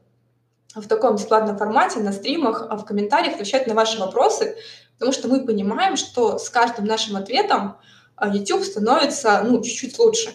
[0.75, 4.55] в таком бесплатном формате на стримах, в комментариях отвечать на ваши вопросы,
[4.93, 7.77] потому что мы понимаем, что с каждым нашим ответом
[8.21, 10.33] YouTube становится ну, чуть-чуть лучше.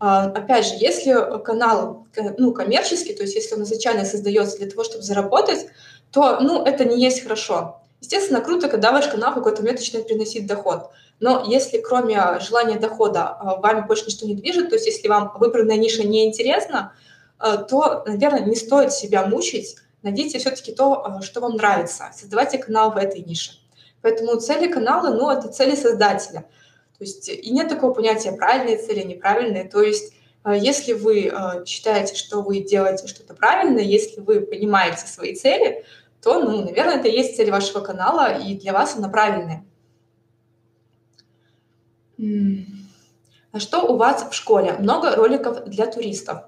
[0.00, 2.06] А, опять же, если канал
[2.38, 5.66] ну, коммерческий, то есть если он изначально создается для того, чтобы заработать,
[6.10, 7.82] то ну, это не есть хорошо.
[8.00, 10.90] Естественно, круто, когда ваш канал в какой-то момент начинает приносить доход.
[11.20, 15.32] Но если кроме желания дохода а, вами больше ничто не движет, то есть если вам
[15.38, 16.94] выбранная ниша не интересна,
[17.38, 19.76] а, то, наверное, не стоит себя мучить.
[20.02, 22.10] Найдите все-таки то, что вам нравится.
[22.16, 23.52] Создавайте канал в этой нише.
[24.00, 26.46] Поэтому цели канала, ну, это цели создателя–
[27.00, 29.64] то есть и нет такого понятия правильные цели, неправильные.
[29.64, 30.12] То есть
[30.44, 35.82] э, если вы э, считаете, что вы делаете что-то правильное, если вы понимаете свои цели,
[36.20, 39.64] то, ну, наверное, это и есть цель вашего канала, и для вас она правильная.
[42.18, 44.74] А что у вас в школе?
[44.74, 46.42] Много роликов для туристов.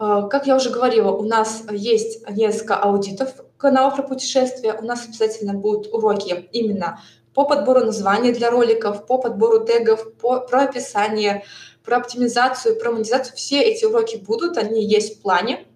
[0.00, 4.72] Э, как я уже говорила, у нас есть несколько аудитов каналов про путешествия.
[4.72, 7.00] У нас обязательно будут уроки именно
[7.34, 11.44] по подбору названий для роликов, по подбору тегов, по, про описание,
[11.84, 13.36] про оптимизацию, про монетизацию.
[13.36, 15.66] Все эти уроки будут, они есть в плане.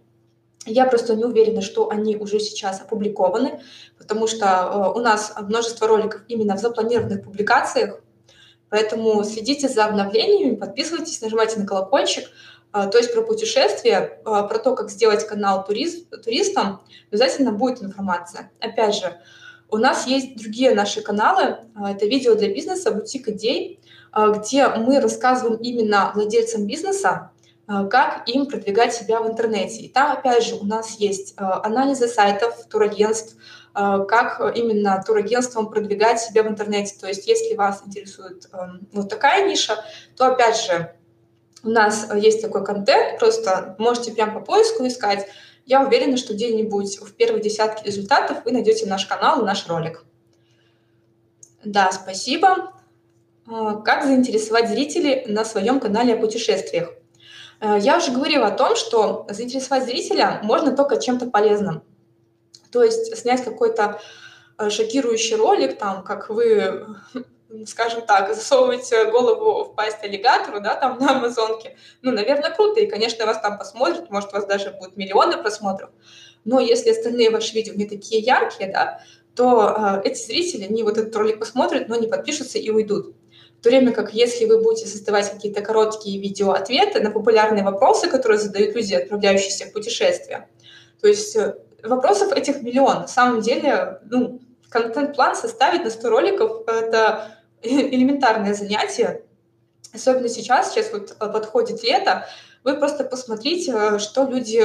[0.66, 3.60] Я просто не уверена, что они уже сейчас опубликованы,
[3.98, 8.00] потому что э, у нас множество роликов именно в запланированных публикациях,
[8.68, 12.28] поэтому следите за обновлениями, подписывайтесь, нажимайте на колокольчик.
[12.72, 17.80] Э, то есть про путешествия, э, про то, как сделать канал турист, туристам, обязательно будет
[17.82, 18.50] информация.
[18.58, 19.16] Опять же,
[19.70, 23.80] у нас есть другие наши каналы, а, это видео для бизнеса, бутик идей,
[24.12, 27.32] а, где мы рассказываем именно владельцам бизнеса,
[27.66, 29.82] а, как им продвигать себя в интернете.
[29.82, 33.36] И там, опять же, у нас есть анализы сайтов, турагентств,
[33.74, 36.94] как именно турагентством продвигать себя в интернете.
[36.98, 38.48] То есть если вас интересует
[38.92, 39.84] вот такая ниша,
[40.16, 40.94] то, опять же,
[41.62, 45.26] у нас есть такой контент, просто можете прям по поиску искать.
[45.66, 50.04] Я уверена, что где-нибудь в первой десятке результатов вы найдете наш канал и наш ролик.
[51.64, 52.72] Да, спасибо.
[53.48, 56.90] А, как заинтересовать зрителей на своем канале о путешествиях?
[57.58, 61.82] А, я уже говорила о том, что заинтересовать зрителя можно только чем-то полезным.
[62.70, 64.00] То есть снять какой-то
[64.56, 66.86] а, шокирующий ролик, там, как вы,
[67.66, 72.86] скажем так, засовываете голову в пасть аллигатору, да, там на Амазонке, ну, наверное, круто, и,
[72.86, 75.90] конечно, вас там посмотрят, может, у вас даже будут миллионы просмотров,
[76.44, 79.00] но если остальные ваши видео не такие яркие, да,
[79.34, 83.14] то э, эти зрители, они вот этот ролик посмотрят, но не подпишутся и уйдут.
[83.58, 88.38] В то время как если вы будете создавать какие-то короткие видео-ответы на популярные вопросы, которые
[88.38, 90.48] задают люди, отправляющиеся в путешествие,
[91.00, 93.02] то есть э, вопросов этих миллион.
[93.02, 99.22] На самом деле, ну, контент-план составить на 100 роликов— это элементарное занятие.
[99.92, 102.26] Особенно сейчас, сейчас вот э, подходит лето,
[102.64, 104.62] вы просто посмотрите, э, что люди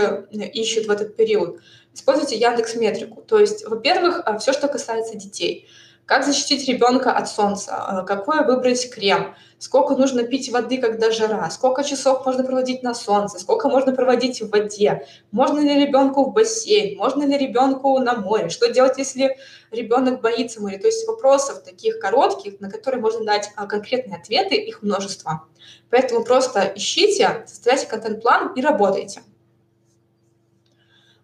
[0.53, 1.59] ищут в этот период
[1.93, 3.21] используйте Яндекс Метрику.
[3.21, 5.67] То есть, во-первых, э, все, что касается детей.
[6.11, 7.71] Как защитить ребенка от солнца?
[7.89, 9.33] Э, какой выбрать крем?
[9.59, 11.49] Сколько нужно пить воды, когда жара?
[11.49, 13.39] Сколько часов можно проводить на солнце?
[13.39, 15.07] Сколько можно проводить в воде?
[15.31, 16.97] Можно ли ребенку в бассейн?
[16.97, 18.49] Можно ли ребенку на море?
[18.49, 19.37] Что делать, если
[19.71, 20.79] ребенок боится моря?
[20.79, 25.47] То есть вопросов таких коротких, на которые можно дать э, конкретные ответы, их множество.
[25.89, 29.21] Поэтому просто ищите, составляйте контент-план и работайте.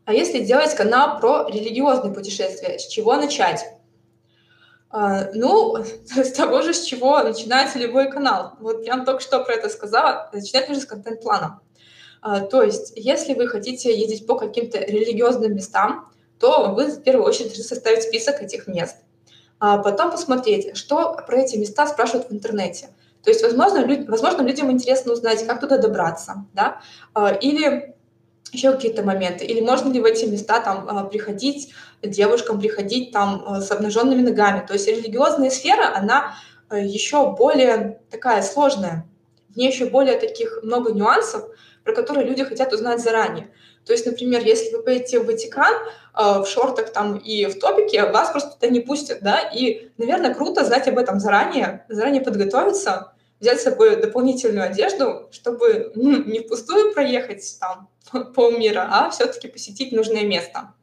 [0.05, 3.65] А если делать канал про религиозные путешествия, с чего начать?
[4.99, 5.75] А, ну,
[6.15, 8.53] с того же, с чего начинается любой канал.
[8.59, 10.29] Вот прям только что про это сказала.
[10.33, 11.59] Начинать нужно с контент-плана.
[12.21, 17.27] А, то есть, если вы хотите ездить по каким-то религиозным местам, то вы в первую
[17.27, 18.97] очередь составить список этих мест.
[19.59, 22.89] А потом посмотреть, что про эти места спрашивают в интернете.
[23.23, 26.81] То есть, возможно, люд, возможно людям интересно узнать, как туда добраться, да,
[27.13, 27.96] а, или
[28.51, 29.45] еще какие-то моменты?
[29.45, 34.21] Или можно ли в эти места там а, приходить, девушкам приходить там а, с обнаженными
[34.21, 34.65] ногами?
[34.65, 36.35] То есть религиозная сфера, она
[36.69, 39.05] а, еще более такая сложная.
[39.49, 41.45] В ней еще более таких много нюансов,
[41.83, 43.49] про которые люди хотят узнать заранее.
[43.85, 45.73] То есть, например, если вы поедете в Ватикан
[46.13, 50.65] в шортах там и в топике, вас просто туда не пустят, да, и, наверное, круто
[50.65, 56.93] знать об этом заранее, заранее подготовиться, взять с собой дополнительную одежду, чтобы ну, не впустую
[56.93, 57.89] проехать там
[58.33, 60.73] полмира, а все-таки посетить нужное место.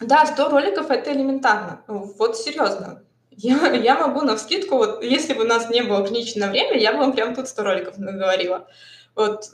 [0.00, 1.82] Да, 100 роликов это элементарно.
[1.86, 3.02] Вот серьезно.
[3.30, 6.92] Я, я могу на вскидку, вот если бы у нас не было ограниченное время, я
[6.92, 8.68] бы вам прям тут 100 роликов наговорила.
[9.14, 9.50] Вот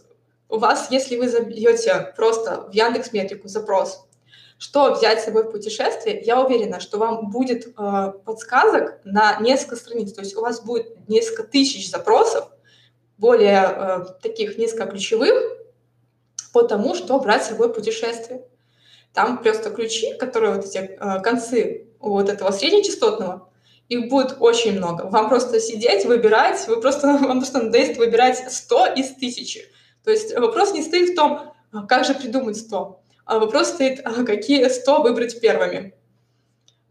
[0.49, 4.07] у вас, если вы забьете просто в Яндекс Метрику запрос
[4.61, 9.77] что взять с собой в путешествие, я уверена, что вам будет э, подсказок на несколько
[9.77, 10.13] страниц.
[10.13, 12.47] То есть у вас будет несколько тысяч запросов,
[13.17, 15.33] более э, таких низкоключевых,
[16.53, 18.45] по тому, что брать с собой в путешествие.
[19.15, 23.49] Там просто ключи, которые вот эти э, концы вот этого среднечастотного,
[23.89, 25.05] их будет очень много.
[25.05, 29.63] Вам просто сидеть, выбирать, вы просто, вам просто надоест выбирать 100 из тысячи.
[30.05, 31.55] То есть вопрос не стоит в том,
[31.89, 35.95] как же придумать 100, а вопрос стоит, а какие 100 выбрать первыми.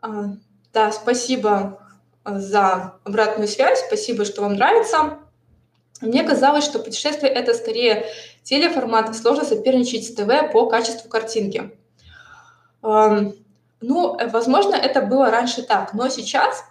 [0.02, 0.36] А,
[0.74, 1.80] да, спасибо
[2.26, 5.20] за обратную связь, спасибо, что вам нравится.
[6.02, 8.06] Мне казалось, что путешествие— это скорее
[8.44, 11.72] телеформат, сложно соперничать с ТВ по качеству картинки.
[12.82, 16.63] Ну, возможно, это было раньше так, но сейчас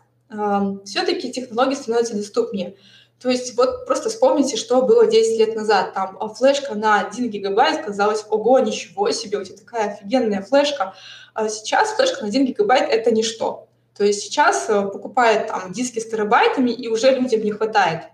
[0.84, 2.76] все-таки технологии становятся доступнее.
[3.20, 5.92] То есть вот просто вспомните, что было 10 лет назад.
[5.92, 10.94] Там а флешка на 1 гигабайт казалось, ого, ничего себе, у тебя такая офигенная флешка.
[11.34, 13.68] А сейчас флешка на 1 гигабайт— это ничто.
[13.96, 18.04] То есть сейчас э, покупают там диски с терабайтами, и уже людям не хватает.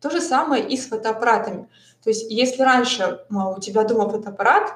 [0.00, 1.68] То же самое и с фотоаппаратами.
[2.02, 4.72] То есть если раньше а, у тебя дома фотоаппарат,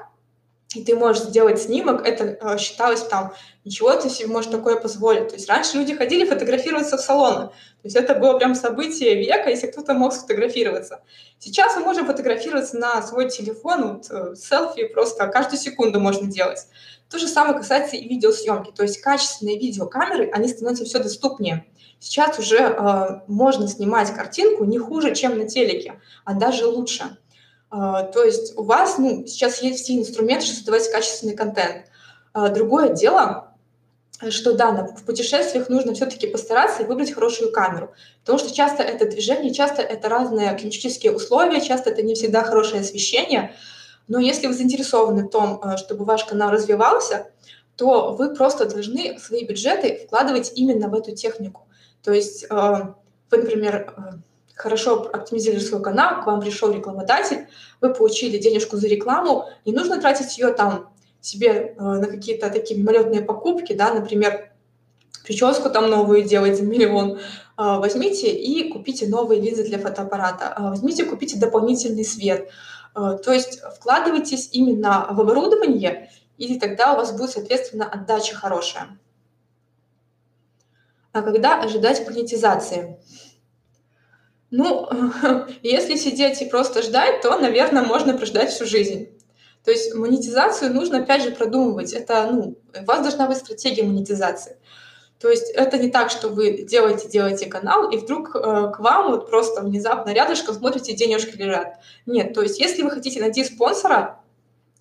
[0.75, 3.33] и ты можешь сделать снимок, это э, считалось там,
[3.65, 5.29] ничего ты себе можешь такое позволить.
[5.29, 7.47] То есть раньше люди ходили фотографироваться в салоны.
[7.47, 11.01] То есть это было прям событие века, если кто-то мог сфотографироваться.
[11.39, 16.67] Сейчас мы можем фотографироваться на свой телефон, вот, э, селфи просто каждую секунду можно делать.
[17.09, 18.71] То же самое касается и видеосъемки.
[18.71, 21.65] То есть качественные видеокамеры, они становятся все доступнее.
[21.99, 27.17] Сейчас уже э, можно снимать картинку не хуже, чем на телеке, а даже лучше.
[27.71, 31.85] А, то есть у вас ну, сейчас есть все инструменты, чтобы создавать качественный контент.
[32.33, 33.53] А, другое дело,
[34.29, 39.05] что да, в путешествиях нужно все-таки постараться и выбрать хорошую камеру, потому что часто это
[39.05, 43.55] движение, часто это разные климатические условия, часто это не всегда хорошее освещение,
[44.07, 47.27] но если вы заинтересованы в том, а, чтобы ваш канал развивался,
[47.75, 51.65] то вы просто должны свои бюджеты вкладывать именно в эту технику.
[52.03, 53.93] То есть вы, например,
[54.59, 57.47] хорошо оптимизировали свой канал, к вам пришел рекламодатель,
[57.79, 60.89] вы получили денежку за рекламу, не нужно тратить ее там
[61.21, 64.51] себе э, на какие-то такие мимолетные покупки, да, например,
[65.23, 67.19] прическу там новую делать за миллион,
[67.55, 72.49] а, возьмите и купите новые линзы для фотоаппарата, а, возьмите, купите дополнительный свет.
[72.95, 78.97] А, то есть вкладывайтесь именно в оборудование, и тогда у вас будет, соответственно, отдача хорошая.
[81.11, 82.99] А когда ожидать монетизации?
[84.51, 84.89] Ну,
[85.63, 89.09] если сидеть и просто ждать, то, наверное, можно прождать всю жизнь.
[89.63, 91.93] То есть монетизацию нужно, опять же, продумывать.
[91.93, 94.57] Это, ну, у вас должна быть стратегия монетизации.
[95.19, 98.39] То есть это не так, что вы делаете, делаете канал, и вдруг э,
[98.73, 101.75] к вам вот просто внезапно рядышком смотрите, денежки лежат.
[102.05, 104.21] Нет, то есть если вы хотите найти спонсора,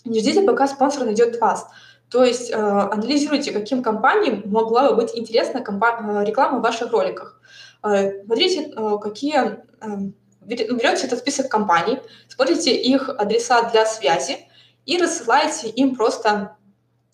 [0.04, 1.66] не ждите, пока спонсор найдет вас.
[2.08, 7.40] То есть э, анализируйте, каким компаниям могла бы быть интересна э, реклама в ваших роликах.
[7.82, 9.36] Э, смотрите, э, какие...
[9.80, 10.10] Э,
[10.42, 11.98] берете этот список компаний,
[12.28, 14.48] смотрите их адреса для связи
[14.86, 16.56] и рассылаете им просто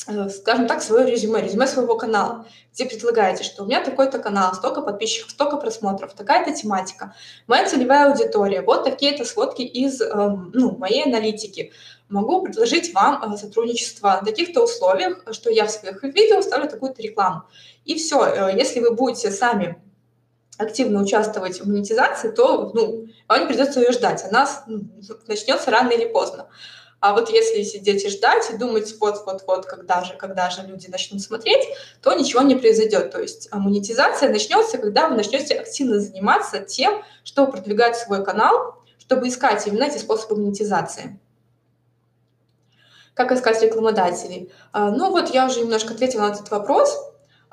[0.06, 4.54] Э, скажем так, свое резюме, резюме своего канала, где предлагаете, что у меня такой-то канал,
[4.54, 7.14] столько подписчиков, столько просмотров, такая-то тематика,
[7.46, 11.72] моя целевая аудитория, вот такие-то сводки из эм, ну, моей аналитики.
[12.10, 17.44] Могу предложить вам сотрудничество на таких-то условиях, что я в своих видео ставлю такую-то рекламу.
[17.86, 19.82] И все, если вы будете сами
[20.58, 24.82] активно участвовать в монетизации, то ну, вам придется ее ждать, она ну,
[25.26, 26.48] начнется рано или поздно.
[27.00, 31.20] А вот если сидеть и ждать и думать, вот-вот-вот, когда же, когда же люди начнут
[31.20, 31.68] смотреть,
[32.00, 33.10] то ничего не произойдет.
[33.10, 38.76] То есть а, монетизация начнется, когда вы начнете активно заниматься тем, чтобы продвигать свой канал,
[38.98, 41.20] чтобы искать именно эти способы монетизации.
[43.12, 44.50] Как искать рекламодателей?
[44.72, 46.98] А, ну вот я уже немножко ответила на этот вопрос.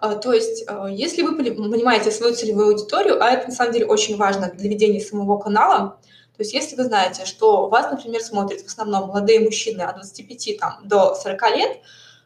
[0.02, 4.18] А, то есть, если вы понимаете свою целевую аудиторию, а это на самом деле очень
[4.18, 6.00] важно для ведения самого канала,
[6.36, 10.58] то есть если вы знаете, что вас, например, смотрят в основном молодые мужчины от 25
[10.60, 11.78] там, до 40 лет,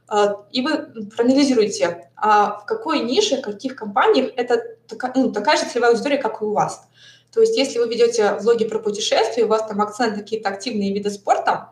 [0.09, 0.77] э, и вы
[1.13, 6.17] проанализируете, а в какой нише, в каких компаниях это такая, ну, такая же целевая аудитория,
[6.17, 6.87] как и у вас.
[7.33, 10.93] То есть если вы ведете влоги про путешествия, у вас там акцент на какие-то активные
[10.93, 11.71] виды спорта,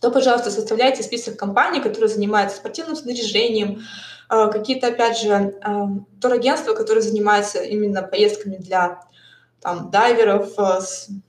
[0.00, 3.82] то, пожалуйста, составляйте список компаний, которые занимаются спортивным снаряжением,
[4.28, 5.52] какие-то, опять же, э,
[6.20, 9.00] турагентства, которые занимаются именно поездками для
[9.60, 10.80] там, дайверов, э,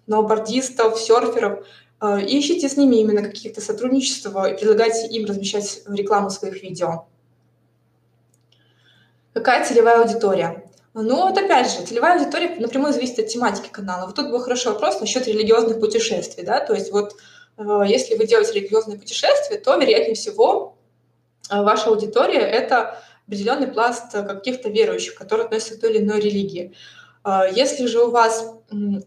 [0.06, 1.66] сноубордистов, серферов,
[2.02, 7.08] ищите с ними именно какие-то сотрудничества и предлагайте им размещать рекламу своих видео.
[9.34, 10.64] Какая целевая аудитория?
[10.94, 14.06] Ну, вот опять же, целевая аудитория напрямую зависит от тематики канала.
[14.06, 17.16] Вот тут был хороший вопрос насчет религиозных путешествий, да, то есть вот
[17.58, 20.78] если вы делаете религиозные путешествия, то, вероятнее всего,
[21.50, 26.74] ваша аудитория— это определенный пласт каких-то верующих, которые относятся к той или иной религии.
[27.24, 28.54] А, если же у вас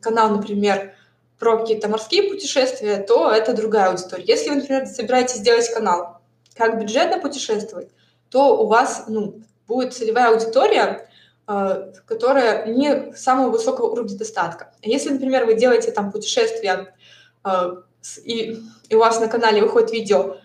[0.01, 0.95] канал, например,
[1.39, 4.25] про какие-то морские путешествия, то это другая аудитория.
[4.25, 6.21] Если вы, например, собираетесь сделать канал,
[6.55, 7.89] как бюджетно путешествовать,
[8.31, 11.09] то у вас ну, будет целевая аудитория,
[11.47, 14.73] а, которая не самого высокого уровня достатка.
[14.83, 16.95] Если, например, вы делаете там путешествия,
[17.43, 17.83] а,
[18.25, 20.37] и, и у вас на канале выходит видео,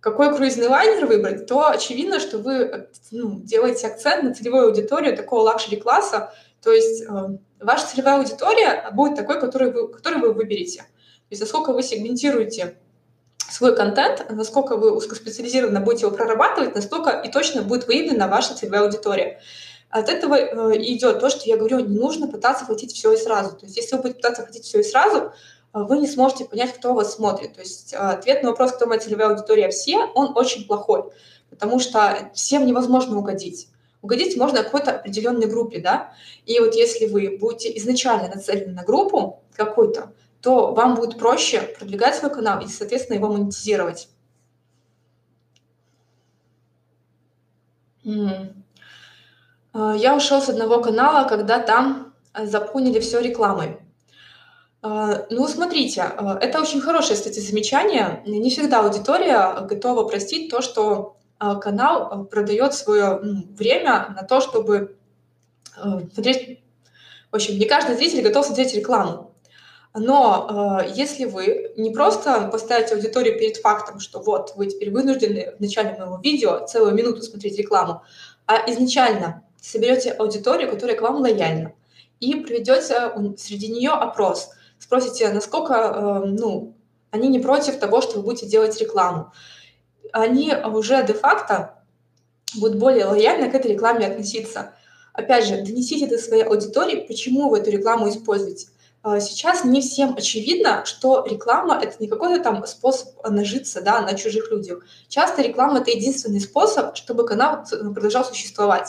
[0.00, 5.40] какой круизный лайнер выбрать, то очевидно, что вы ну, делаете акцент на целевую аудиторию такого
[5.40, 6.32] luxury-класса,
[6.62, 7.06] то есть э,
[7.60, 10.80] ваша целевая аудитория будет такой, который вы, который вы выберете.
[10.80, 12.76] То есть насколько вы сегментируете
[13.50, 18.82] свой контент, насколько вы узкоспециализированно будете его прорабатывать, настолько и точно будет выявлена ваша целевая
[18.82, 19.40] аудитория.
[19.90, 23.56] От этого э, идет то, что я говорю, не нужно пытаться хватить все и сразу.
[23.56, 25.30] То есть если вы будете пытаться хватить все и сразу, э,
[25.72, 27.54] вы не сможете понять, кто вас смотрит.
[27.54, 31.04] То есть ответ на вопрос, кто моя целевая аудитория, все, он очень плохой,
[31.50, 33.68] потому что всем невозможно угодить
[34.00, 36.12] угодить можно какой-то определенной группе, да,
[36.46, 42.14] и вот если вы будете изначально нацелены на группу какую-то, то вам будет проще продвигать
[42.14, 44.08] свой канал и, соответственно, его монетизировать.
[48.04, 48.54] Я
[50.16, 53.78] ушел с одного канала, когда там заполнили все рекламой.
[54.80, 58.22] А, ну, смотрите, а, это очень хорошее, кстати, замечание.
[58.26, 63.20] Не всегда аудитория готова простить то, что а, канал продает свое
[63.56, 64.96] время на то, чтобы
[65.74, 66.60] смотреть...
[67.30, 69.34] В общем, не каждый зритель готов смотреть рекламу.
[69.94, 75.60] Но если вы не просто поставите аудиторию перед фактом, что вот вы теперь вынуждены в
[75.60, 78.02] начале моего видео целую минуту смотреть рекламу,
[78.46, 81.72] а изначально соберете аудиторию, которая к вам лояльна,
[82.20, 86.74] и проведете среди нее опрос, спросите, насколько э, ну,
[87.10, 89.32] они не против того, что вы будете делать рекламу,
[90.12, 91.74] они уже де-факто
[92.56, 94.74] будут более лояльно к этой рекламе относиться.
[95.12, 98.68] Опять же, донесите до своей аудитории, почему вы эту рекламу используете.
[99.02, 104.14] а, сейчас не всем очевидно, что реклама— это не какой-то там способ нажиться да, на
[104.14, 104.84] чужих людях.
[105.08, 108.88] Часто реклама— это единственный способ, чтобы канал продолжал существовать.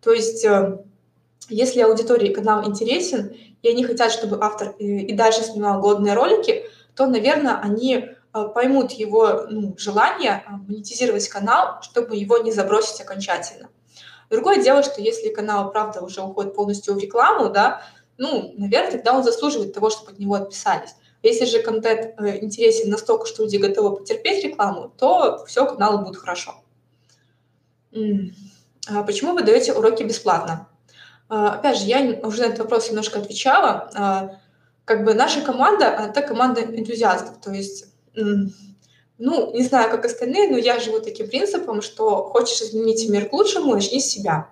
[0.00, 0.78] То есть э,
[1.48, 6.64] если аудитории канал интересен, и они хотят, чтобы автор э, и дальше снимал годные ролики,
[6.94, 13.68] то, наверное, они э, поймут его ну, желание монетизировать канал, чтобы его не забросить окончательно.
[14.30, 17.82] Другое дело, что если канал, правда, уже уходит полностью в рекламу, да,
[18.18, 20.94] ну, наверное, тогда он заслуживает того, чтобы от него отписались.
[21.22, 26.16] Если же контент э, интересен настолько, что люди готовы потерпеть рекламу, то все, каналу будет
[26.16, 26.54] хорошо.
[27.92, 30.68] А почему вы даете уроки бесплатно?
[31.28, 33.90] А, опять же, я уже на этот вопрос немножко отвечала.
[33.94, 34.30] А,
[34.84, 37.86] как бы наша команда— это команда энтузиастов, то есть
[39.20, 43.32] ну, не знаю, как остальные, но я живу таким принципом, что хочешь изменить мир к
[43.32, 44.48] лучшему, начни с себя.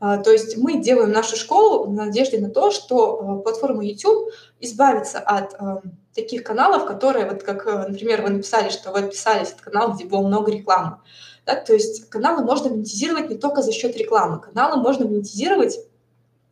[0.00, 5.18] А, то есть мы делаем нашу школу в надежде на то, что платформа YouTube избавится
[5.20, 5.54] от
[6.14, 10.26] таких каналов, которые, вот как, например, вы написали, что вы отписались от канала, где было
[10.26, 10.98] много рекламы.
[11.46, 14.40] Да, то есть каналы можно монетизировать не только за счет рекламы.
[14.40, 15.78] Каналы можно монетизировать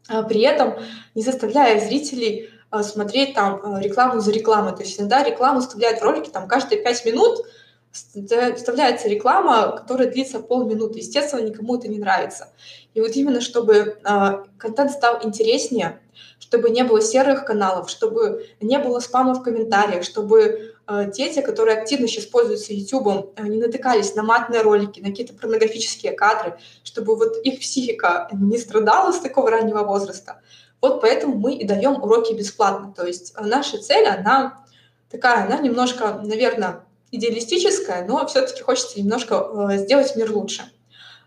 [0.08, 0.78] при этом
[1.14, 2.50] не заставляя зрителей
[2.82, 4.74] смотреть там рекламу за рекламой.
[4.74, 7.44] То есть иногда рекламу вставляют в ролики там каждые пять минут,
[7.92, 10.98] вставляется реклама, которая длится полминуты.
[10.98, 12.48] Естественно, никому это не нравится.
[12.96, 16.00] И вот именно чтобы э, контент стал интереснее,
[16.38, 21.76] чтобы не было серых каналов, чтобы не было спама в комментариях, чтобы э, дети, которые
[21.76, 27.16] активно сейчас пользуются YouTube, э, не натыкались на матные ролики, на какие-то порнографические кадры, чтобы
[27.16, 30.40] вот их психика не страдала с такого раннего возраста.
[30.80, 32.94] Вот поэтому мы и даем уроки бесплатно.
[32.96, 34.64] То есть наша цель, она
[35.10, 36.80] такая, она немножко, наверное,
[37.10, 40.62] идеалистическая, но все-таки хочется немножко сделать мир лучше.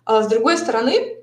[0.03, 1.18] А с другой стороны,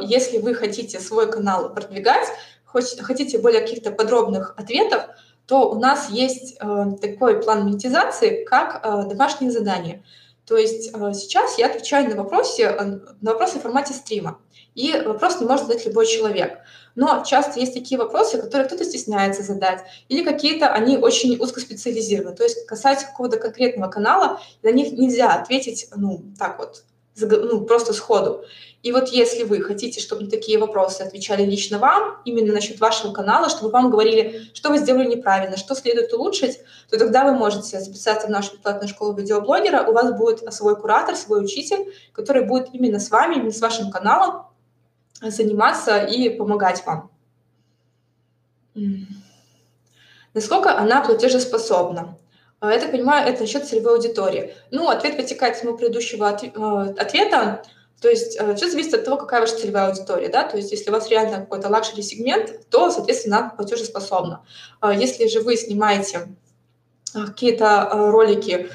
[0.00, 2.26] если вы хотите свой канал продвигать,
[2.64, 5.04] хотите более каких-то подробных ответов,
[5.46, 10.02] то у нас есть э, такой план монетизации, как домашние задания.
[10.46, 12.68] То есть сейчас я отвечаю на вопросы,
[13.20, 14.38] на вопросы в формате стрима.
[14.74, 16.58] И вопрос не может задать любой человек.
[16.94, 22.36] Но часто есть такие вопросы, которые кто-то стесняется задать, или какие-то они очень узкоспециализированы.
[22.36, 26.84] То есть касается какого-то конкретного канала, на них нельзя ответить, ну, так вот,
[27.18, 28.44] ну, просто сходу.
[28.82, 33.48] И вот если вы хотите, чтобы такие вопросы отвечали лично вам, именно насчет вашего канала,
[33.48, 36.58] чтобы вам говорили, что вы сделали неправильно, что следует улучшить,
[36.90, 41.14] то тогда вы можете записаться в нашу бесплатную школу видеоблогера, у вас будет свой куратор,
[41.14, 44.46] свой учитель, который будет именно с вами, именно с вашим каналом
[45.20, 47.10] заниматься и помогать вам.
[50.34, 52.18] Насколько она платежеспособна?
[52.60, 54.54] А, я так понимаю, это насчет целевой аудитории.
[54.70, 57.64] Ну, ответ вытекает из моего предыдущего э, ответа.
[58.02, 60.28] То есть э, все зависит от того, какая ваша целевая аудитория.
[60.28, 60.42] Да?
[60.42, 64.44] То есть если у вас реально какой-то luxury сегмент, то, соответственно, она платежеспособна.
[64.80, 66.28] А если же вы снимаете
[67.14, 68.70] э, какие-то ролики,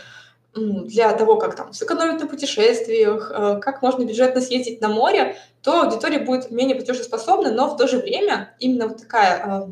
[0.57, 5.83] для того, как там сэкономить на путешествиях, э, как можно бюджетно съездить на море, то
[5.83, 9.67] аудитория будет менее платежеспособна, но в то же время именно вот такая э,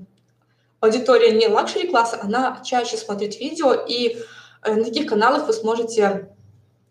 [0.81, 4.17] аудитория не luxury класса, она чаще смотрит видео, и
[4.63, 6.34] э, на таких каналах вы сможете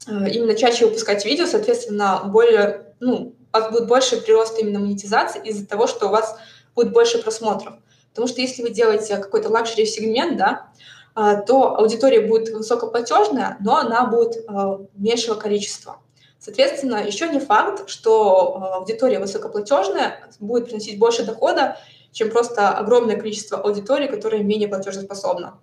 [0.06, 5.66] именно чаще выпускать видео, соответственно, более, ну, у вас будет больше прирост именно монетизации из-за
[5.66, 6.36] того, что у вас
[6.74, 7.74] будет больше просмотров.
[8.10, 10.68] Потому что если вы делаете какой-то luxury сегмент, да,
[11.14, 15.98] а, то аудитория будет высокоплатежная, но она будет а, меньшего количества.
[16.38, 21.78] Соответственно, еще не факт, что аудитория высокоплатежная будет приносить больше дохода,
[22.12, 25.58] чем просто огромное количество аудитории, которая менее платежеспособна.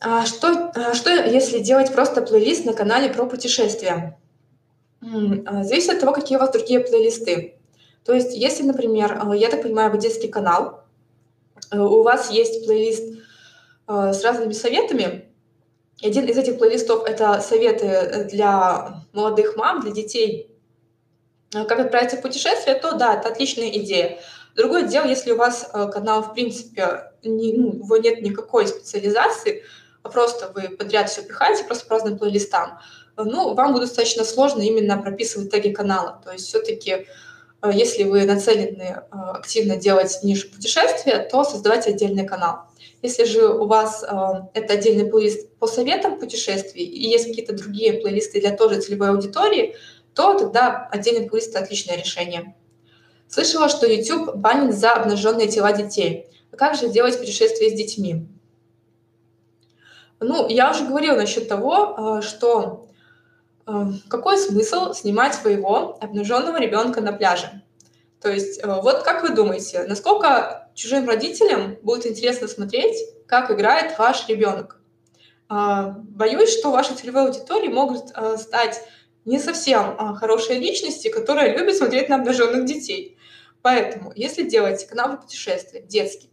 [0.00, 4.18] А что, что если делать просто плейлист на канале про путешествия?
[5.00, 7.56] Зависит от того, какие у вас другие плейлисты.
[8.04, 10.84] То есть, если, например, я так понимаю, вы детский канал,
[11.72, 13.18] у вас есть плейлист
[13.88, 15.24] Э, с разными советами.
[16.02, 20.50] Один из этих плейлистов— это советы для молодых мам, для детей.
[21.54, 24.20] Э, как отправиться в путешествие, то да, это отличная идея.
[24.54, 29.62] Другое дело, если у вас э, канал, в принципе, не, ну, его нет никакой специализации,
[29.62, 29.62] а
[30.10, 32.78] просто вы подряд все пихаете, просто по разным плейлистам,
[33.16, 36.20] ну, вам будет достаточно сложно именно прописывать теги канала.
[36.24, 37.06] То есть все-таки,
[37.72, 42.68] если вы нацелены активно делать нишу путешествия, то создавайте отдельный канал.
[43.02, 44.06] Если же у вас э,
[44.54, 49.76] это отдельный плейлист по советам путешествий и есть какие-то другие плейлисты для тоже целевой аудитории,
[50.14, 52.56] то тогда отдельный плейлист– отличное решение.
[53.28, 56.26] Слышала, что YouTube банит за обнаженные тела детей.
[56.50, 58.26] А как же делать путешествия с детьми?
[60.20, 62.88] Ну, я уже говорила насчет того, э, что
[63.66, 63.72] э,
[64.08, 67.62] какой смысл снимать своего обнаженного ребенка на пляже?
[68.20, 72.96] То есть, э, вот как вы думаете, насколько чужим родителям будет интересно смотреть,
[73.26, 74.76] как играет ваш ребенок.
[75.48, 78.08] Боюсь, что ваши целевой аудитории могут
[78.38, 78.82] стать
[79.24, 83.18] не совсем хорошие личности, которые любят смотреть на обнаженных детей.
[83.62, 86.30] Поэтому, если делаете канал по путешествия, детский,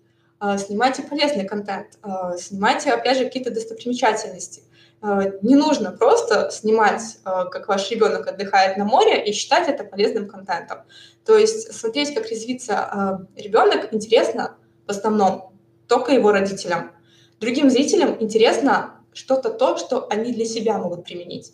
[0.58, 1.98] снимайте полезный контент,
[2.38, 4.64] снимайте, опять же, какие-то достопримечательности.
[5.02, 10.80] Не нужно просто снимать, как ваш ребенок отдыхает на море, и считать это полезным контентом.
[11.26, 15.54] То есть смотреть, как резвится ребенок, интересно в основном
[15.88, 16.92] только его родителям.
[17.40, 21.54] Другим зрителям интересно что-то то, что они для себя могут применить.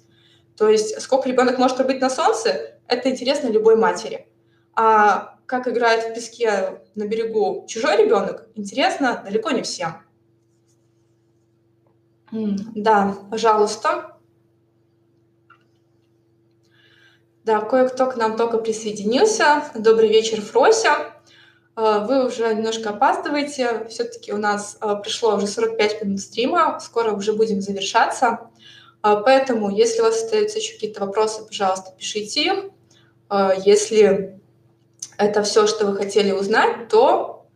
[0.56, 4.28] То есть сколько ребенок может пробыть на солнце, это интересно любой матери.
[4.76, 10.04] А как играет в песке на берегу чужой ребенок, интересно далеко не всем.
[12.32, 14.18] Да, пожалуйста.
[17.44, 19.64] Да, кое-кто к нам только присоединился.
[19.76, 21.12] Добрый вечер, Фрося.
[21.76, 23.88] А, вы уже немножко опаздываете.
[23.90, 26.80] Все-таки у нас а, пришло уже 45 минут стрима.
[26.80, 28.52] Скоро уже будем завершаться.
[29.02, 32.64] А, поэтому, если у вас остаются еще какие-то вопросы, пожалуйста, пишите их.
[33.66, 34.41] Если
[35.24, 37.48] это все, что вы хотели узнать, то...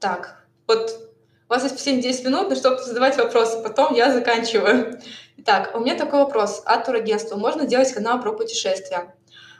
[0.00, 1.04] Так, вот
[1.48, 4.98] у вас есть 7-10 минут, на чтобы задавать вопросы, потом я заканчиваю.
[5.36, 7.36] Итак, у меня такой вопрос от турагентства.
[7.36, 9.14] Можно делать канал про путешествия?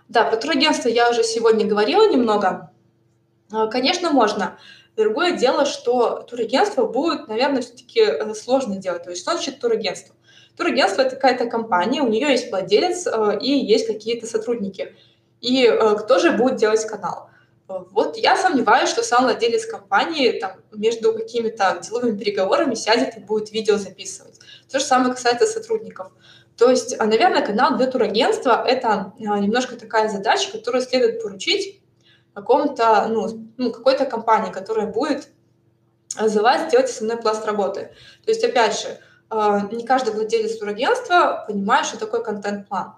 [0.08, 2.70] Да, про турагентство я уже сегодня говорила немного.
[3.50, 4.58] А, конечно, можно.
[4.96, 9.02] Другое дело, что турагентство будет, наверное, все-таки э, сложно делать.
[9.02, 10.14] То есть что значит турагентство?
[10.56, 14.94] Турагентство– это какая-то компания, у нее есть владелец э, и есть какие-то сотрудники.
[15.44, 17.28] И э, кто же будет делать канал?
[17.68, 23.52] Вот я сомневаюсь, что сам владелец компании там, между какими-то деловыми переговорами сядет и будет
[23.52, 24.38] видео записывать.
[24.70, 26.12] То же самое касается сотрудников.
[26.56, 31.82] То есть, а, наверное, канал для турагентства– это а, немножко такая задача, которую следует поручить
[32.32, 35.28] какому-то, ну, ну, какой-то компании, которая будет
[36.18, 37.90] за вас делать основной пласт работы.
[38.24, 42.94] То есть, опять же, а, не каждый владелец турагентства понимает, что такое контент-план.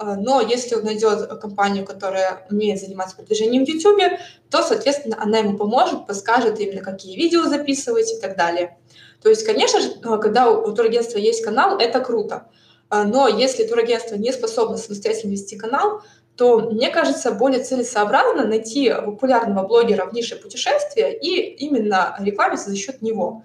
[0.00, 4.18] Но если он найдет компанию, которая умеет заниматься продвижением в YouTube,
[4.50, 8.78] то, соответственно, она ему поможет, подскажет именно, какие видео записывать и так далее.
[9.22, 9.90] То есть, конечно же,
[10.20, 12.48] когда у турагентства есть канал, это круто.
[12.88, 16.02] А, но если турагентство не способно самостоятельно вести канал,
[16.36, 22.76] то, мне кажется, более целесообразно найти популярного блогера в нише путешествия и именно рекламиться за
[22.76, 23.42] счет него.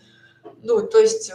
[0.62, 1.34] Ну, то есть,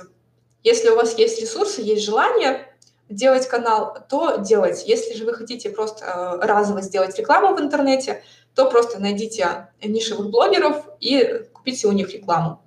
[0.62, 2.67] если у вас есть ресурсы, есть желание
[3.08, 4.86] делать канал, то делайте.
[4.86, 8.22] Если же вы хотите просто э, разово сделать рекламу в интернете,
[8.54, 12.60] то просто найдите нишевых блогеров и купите у них рекламу.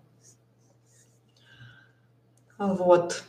[2.57, 3.23] Вот.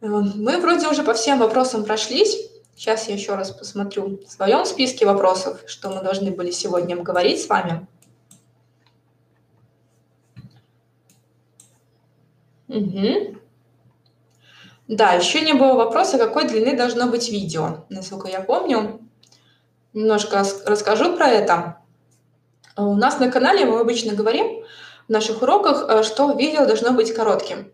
[0.00, 2.50] Э, мы вроде уже по всем вопросам прошлись.
[2.74, 7.42] Сейчас я еще раз посмотрю в своем списке вопросов, что мы должны были сегодня обговорить
[7.42, 7.86] с вами.
[12.68, 13.41] Угу.
[14.88, 17.84] Да, еще не было вопроса, какой длины должно быть видео.
[17.88, 19.00] Насколько я помню,
[19.92, 21.78] немножко расскажу про это.
[22.76, 24.64] У нас на канале мы обычно говорим
[25.06, 27.72] в наших уроках, э, что видео должно быть коротким.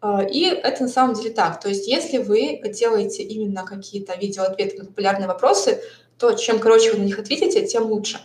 [0.00, 1.60] А, и это на самом деле так.
[1.60, 5.82] То есть если вы делаете именно какие-то видеоответы на популярные вопросы,
[6.18, 8.18] то чем короче вы на них ответите, тем лучше.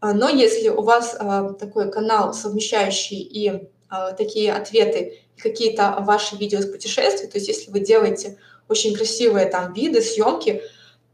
[0.00, 1.16] Но если у вас
[1.60, 3.68] такой канал, совмещающий и
[4.16, 8.38] такие ответы, какие-то ваши видео с путешествий, то есть если вы делаете
[8.68, 10.62] очень красивые там виды, съемки,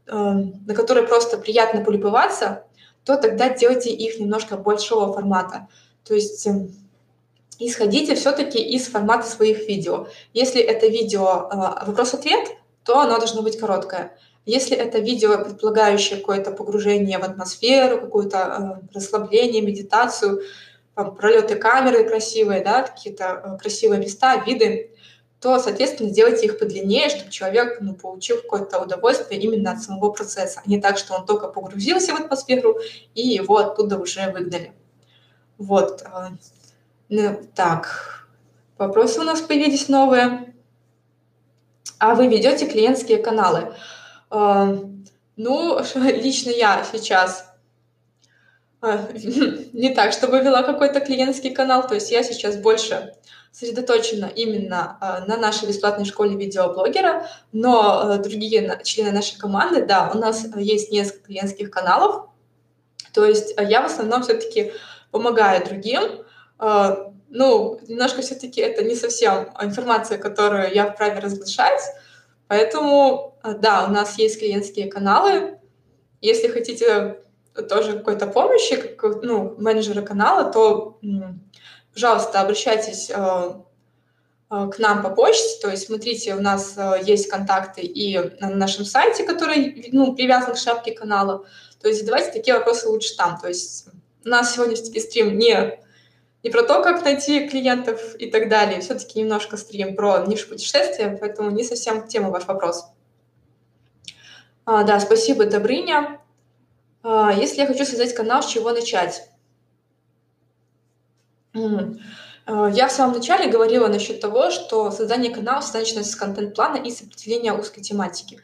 [0.05, 2.63] на которые просто приятно полюбоваться,
[3.03, 5.67] то тогда делайте их немножко большого формата.
[6.03, 6.71] То есть эм,
[7.59, 10.07] исходите все-таки из формата своих видео.
[10.33, 12.49] Если это видео э, вопрос-ответ,
[12.83, 14.17] то оно должно быть короткое.
[14.45, 20.41] Если это видео, предполагающее какое-то погружение в атмосферу, какое-то э, расслабление, медитацию,
[20.95, 24.91] пролеты камеры красивые, да, какие-то э, красивые места, виды,
[25.39, 30.61] то, соответственно, сделайте их подлиннее, чтобы человек ну, получил какое-то удовольствие именно от самого процесса,
[30.63, 32.77] а не так, что он только погрузился в атмосферу
[33.15, 34.73] и его оттуда уже выгнали.
[35.57, 36.03] Вот.
[37.07, 38.27] Ну, так,
[38.77, 40.53] вопросы у нас появились новые.
[41.97, 43.73] А вы ведете клиентские каналы?
[44.31, 44.77] Э,
[45.35, 47.48] ну, лично я сейчас э,
[49.73, 53.13] не так, чтобы вела какой-то клиентский канал, то есть я сейчас больше
[53.51, 60.17] сосредоточена именно э, на нашей бесплатной школе видеоблогера, но другие члены нашей команды, да, у
[60.17, 62.29] нас есть несколько клиентских каналов,
[63.13, 64.71] то есть я в основном все-таки
[65.11, 66.23] помогаю другим,
[66.57, 71.81] а, ну, немножко все-таки это не совсем информация, которую я вправе разглашать,
[72.47, 75.57] поэтому, а, да, у нас есть клиентские каналы.
[76.21, 77.21] Если хотите
[77.63, 80.99] тоже какой-то помощи, как ну, менеджера канала, то,
[81.93, 88.49] пожалуйста, обращайтесь к нам по почте, то есть смотрите, у нас есть контакты и на
[88.49, 91.45] нашем сайте, который ну, привязан к шапке канала,
[91.81, 93.87] то есть задавайте такие вопросы лучше там, то есть
[94.25, 95.79] у нас сегодня стрим не
[96.43, 98.79] не про то, как найти клиентов и так далее.
[98.79, 102.85] Все-таки немножко стрим про нишу путешествия, поэтому не совсем тема ваш вопрос.
[104.65, 106.21] А, да, спасибо, Добрыня.
[107.01, 109.23] А, если я хочу создать канал, с чего начать?
[112.45, 116.91] А, я в самом начале говорила насчет того, что создание канала начинается с контент-плана и
[116.91, 118.41] с определения узкой тематики.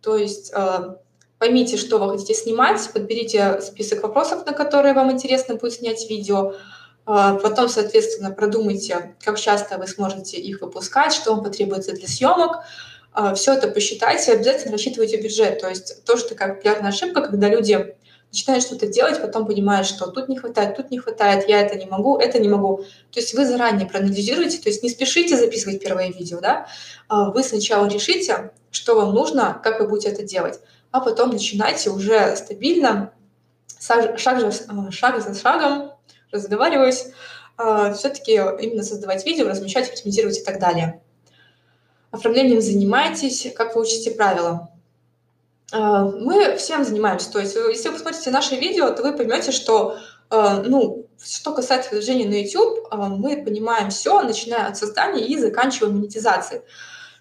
[0.00, 0.98] То есть а,
[1.38, 6.54] поймите, что вы хотите снимать, подберите список вопросов, на которые вам интересно будет снять видео,
[7.04, 12.64] потом, соответственно, продумайте, как часто вы сможете их выпускать, что вам потребуется для съемок.
[13.18, 15.58] А, Все это посчитайте, обязательно рассчитывайте бюджет.
[15.58, 17.96] То есть тоже такая популярная ошибка, когда люди
[18.30, 21.86] начинают что-то делать, потом понимают, что тут не хватает, тут не хватает, я это не
[21.86, 22.84] могу, это не могу.
[23.10, 26.66] То есть вы заранее проанализируете, то есть не спешите записывать первое видео, да,
[27.08, 30.60] а вы сначала решите, что вам нужно, как вы будете это делать,
[30.90, 33.14] а потом начинайте уже стабильно,
[33.80, 34.52] шаг, шаг,
[34.90, 35.92] шаг за шагом
[36.32, 37.06] разговариваюсь,
[37.56, 41.00] а, все-таки именно создавать видео, размещать, оптимизировать и так далее.
[42.10, 44.70] Оформлением занимаетесь, как вы учите правила.
[45.72, 49.96] А, мы всем занимаемся, то есть если вы посмотрите наши видео, то вы поймете, что
[50.30, 55.90] а, ну, что касается движения на YouTube, мы понимаем все, начиная от создания и заканчивая
[55.90, 56.60] монетизацией.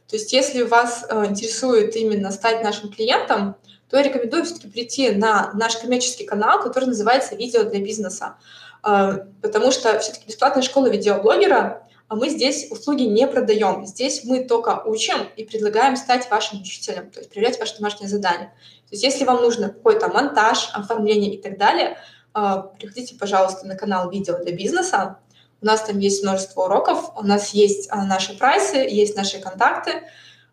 [0.08, 3.56] То есть если вас интересует именно стать нашим клиентом,
[3.90, 8.36] то я рекомендую все-таки прийти на наш коммерческий канал, который называется «Видео для бизнеса».
[8.82, 13.86] Потому что все-таки бесплатная школа видеоблогера, а мы здесь услуги не продаем.
[13.86, 18.54] Здесь мы только учим и предлагаем стать вашим учителем, то есть проверять ваши домашние задания.
[18.90, 21.98] То есть если вам нужно какой-то монтаж, оформление и так далее,
[22.34, 25.20] а, приходите, пожалуйста, на канал «Видео для бизнеса».
[25.62, 30.04] У нас там есть множество уроков, у нас есть наши прайсы, есть наши контакты.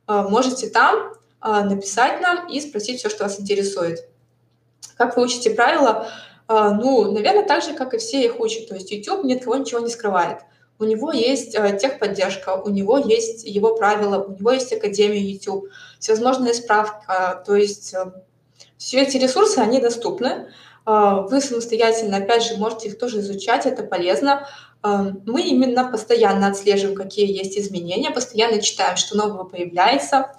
[0.06, 4.08] Можете там написать нам и спросить все, что вас интересует.
[4.96, 6.08] Как вы учите правила?
[6.46, 8.68] А, ну, наверное, так же, как и все их учат.
[8.68, 10.38] То есть YouTube ни от кого ничего не скрывает.
[10.82, 15.68] У него есть э, техподдержка, у него есть его правила, у него есть Академия YouTube,
[16.00, 17.40] всевозможная справка.
[17.46, 18.10] То есть э,
[18.78, 20.48] все эти ресурсы, они доступны.
[20.84, 24.48] Э, вы самостоятельно, опять же, можете их тоже изучать, это полезно.
[24.82, 30.34] Э, мы именно постоянно отслеживаем, какие есть изменения, постоянно читаем, что нового появляется.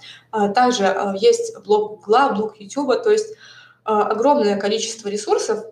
[0.54, 3.34] Также э, есть блог Гугла, блог YouTube, то есть
[3.86, 5.64] огромное количество ресурсов,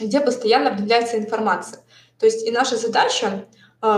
[0.00, 1.84] где постоянно обновляется информация.
[2.18, 3.44] То есть и наша задача а,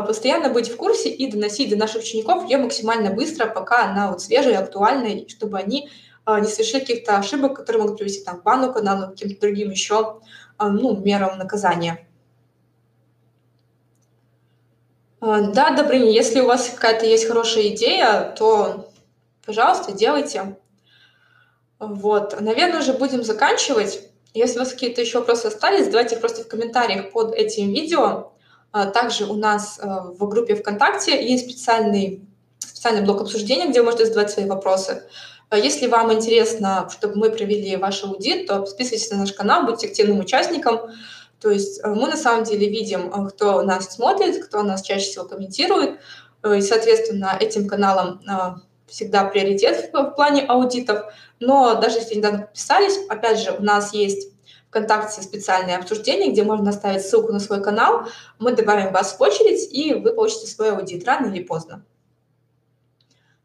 [0.02, 4.20] постоянно быть в курсе и доносить до наших учеников ее максимально быстро, пока она вот
[4.20, 5.88] свежая, актуальная, чтобы они
[6.24, 9.70] а, не совершили каких-то ошибок, которые могут привести там, к бану каналу, к каким-то другим
[9.70, 10.20] еще
[10.58, 12.06] а, ну, мерам наказания.
[15.20, 18.90] Да, Добрыня, если у вас какая-то есть хорошая идея, то,
[19.44, 20.56] пожалуйста, делайте.
[21.78, 24.00] Вот, наверное, уже будем заканчивать.
[24.34, 28.32] Если у вас какие-то еще вопросы остались, задавайте их просто в комментариях под этим видео.
[28.72, 32.22] А, также у нас э, в группе ВКонтакте есть специальный,
[32.58, 35.04] специальный блок обсуждения, где вы можете задавать свои вопросы.
[35.48, 39.86] А если вам интересно, чтобы мы провели ваш аудит, то подписывайтесь на наш канал, будьте
[39.86, 40.80] активным участником.
[41.40, 45.06] То есть э, мы на самом деле видим, э, кто нас смотрит, кто нас чаще
[45.06, 45.98] всего комментирует,
[46.44, 48.20] и, соответственно, этим каналом
[48.86, 51.06] всегда приоритет в плане аудитов.
[51.40, 54.28] Но даже если недавно подписались, опять же, у нас есть
[54.76, 58.08] ВКонтакте специальное обсуждение, где можно оставить ссылку на свой канал.
[58.38, 61.82] Мы добавим вас в очередь, и вы получите свой аудит рано или поздно.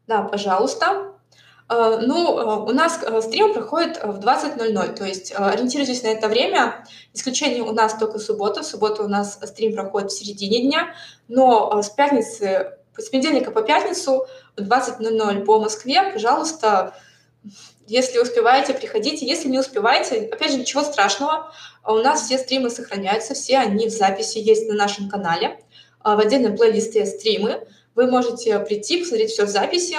[0.06, 1.14] Да, пожалуйста.
[1.70, 6.28] Э, ну, э, у нас э, стрим проходит в 20.00, то есть ориентируйтесь на это
[6.28, 6.84] время.
[7.14, 8.60] Исключение у нас только суббота.
[8.60, 10.94] В субботу у нас стрим проходит в середине дня,
[11.28, 14.26] но с пятницы, с понедельника по пятницу
[14.56, 16.94] в 20.00 по Москве, пожалуйста,
[17.92, 19.26] если успеваете, приходите.
[19.26, 21.52] Если не успеваете, опять же, ничего страшного.
[21.86, 25.58] У нас все стримы сохраняются, все они в записи есть на нашем канале.
[26.02, 27.66] В отдельном плейлисте стримы.
[27.94, 29.98] Вы можете прийти, посмотреть все в записи.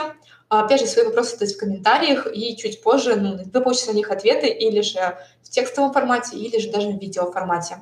[0.49, 4.09] Опять же, свои вопросы задать в комментариях, и чуть позже ну, вы получите на них
[4.09, 7.77] ответы или же в текстовом формате, или же даже в видео формате.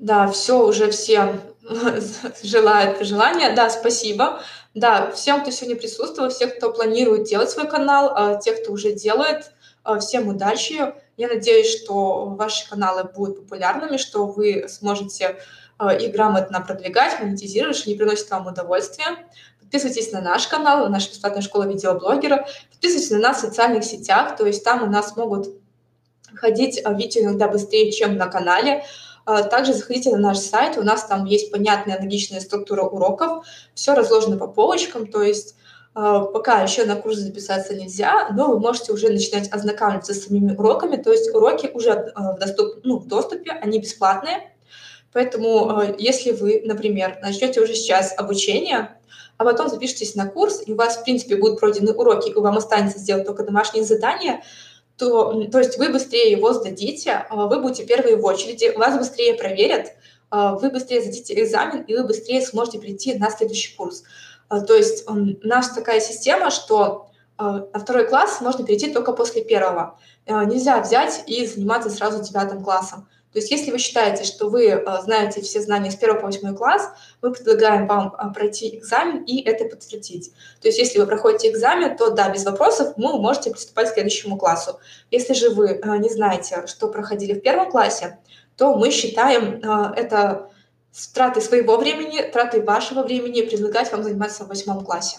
[0.00, 1.38] Да, все, уже все
[2.42, 3.54] желают пожелания.
[3.54, 4.42] Да, спасибо.
[4.74, 8.92] Да, всем, кто сегодня присутствовал, всех, кто планирует делать свой канал, а, тех, кто уже
[8.92, 9.52] делает,
[9.84, 10.94] а, всем удачи.
[11.16, 15.38] Я надеюсь, что ваши каналы будут популярными, что вы сможете
[15.78, 19.06] а, их грамотно продвигать, монетизировать, что они приносят вам удовольствие.
[19.60, 22.44] Подписывайтесь на наш канал, на наша бесплатная школа видеоблогера.
[22.70, 25.50] Подписывайтесь на нас в социальных сетях, то есть там у нас могут
[26.34, 28.84] ходить видео иногда быстрее, чем на канале.
[29.24, 34.36] Также заходите на наш сайт, у нас там есть понятная логичная структура уроков, все разложено
[34.36, 35.56] по полочкам, то есть
[35.94, 40.96] пока еще на курс записаться нельзя, но вы можете уже начинать ознакомиться с самими уроками,
[40.96, 44.50] то есть уроки уже в, доступ, ну, в доступе, они бесплатные,
[45.14, 48.98] Поэтому если вы, например, начнете уже сейчас обучение,
[49.38, 52.58] а потом запишетесь на курс, и у вас, в принципе, будут пройдены уроки, и вам
[52.58, 54.42] останется сделать только домашние задания,
[54.96, 59.34] то, то есть вы быстрее его сдадите, а вы будете первые в очереди, вас быстрее
[59.34, 59.92] проверят,
[60.30, 64.04] а вы быстрее сдадите экзамен, и вы быстрее сможете прийти на следующий курс.
[64.48, 65.04] А, то есть
[65.42, 69.98] нас такая система, что на второй класс можно перейти только после первого.
[70.26, 73.08] Нельзя взять и заниматься сразу девятым классом.
[73.34, 76.54] То есть если вы считаете, что вы э, знаете все знания с 1 по 8
[76.54, 76.88] класс,
[77.20, 80.32] мы предлагаем вам э, пройти экзамен и это подтвердить.
[80.62, 84.36] То есть если вы проходите экзамен, то да, без вопросов вы можете приступать к следующему
[84.36, 84.78] классу.
[85.10, 88.20] Если же вы э, не знаете, что проходили в первом классе,
[88.56, 89.60] то мы считаем
[89.96, 90.48] это
[91.12, 95.18] тратой своего времени, тратой вашего времени предлагать вам заниматься в восьмом классе.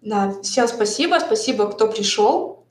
[0.00, 2.65] Да, всем спасибо, спасибо, кто пришел.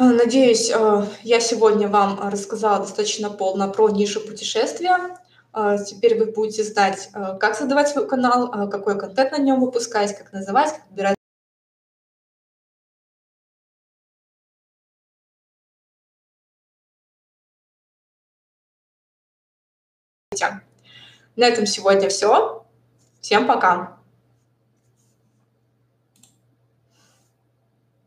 [0.00, 5.18] Э, надеюсь, э, я сегодня вам рассказала достаточно полно про нишу путешествия.
[5.52, 10.32] Э, теперь вы будете знать, как создавать свой канал, какой контент на нем выпускать, как
[10.32, 11.16] называть, как выбирать
[21.36, 22.64] На этом сегодня все.
[23.20, 23.99] Всем пока!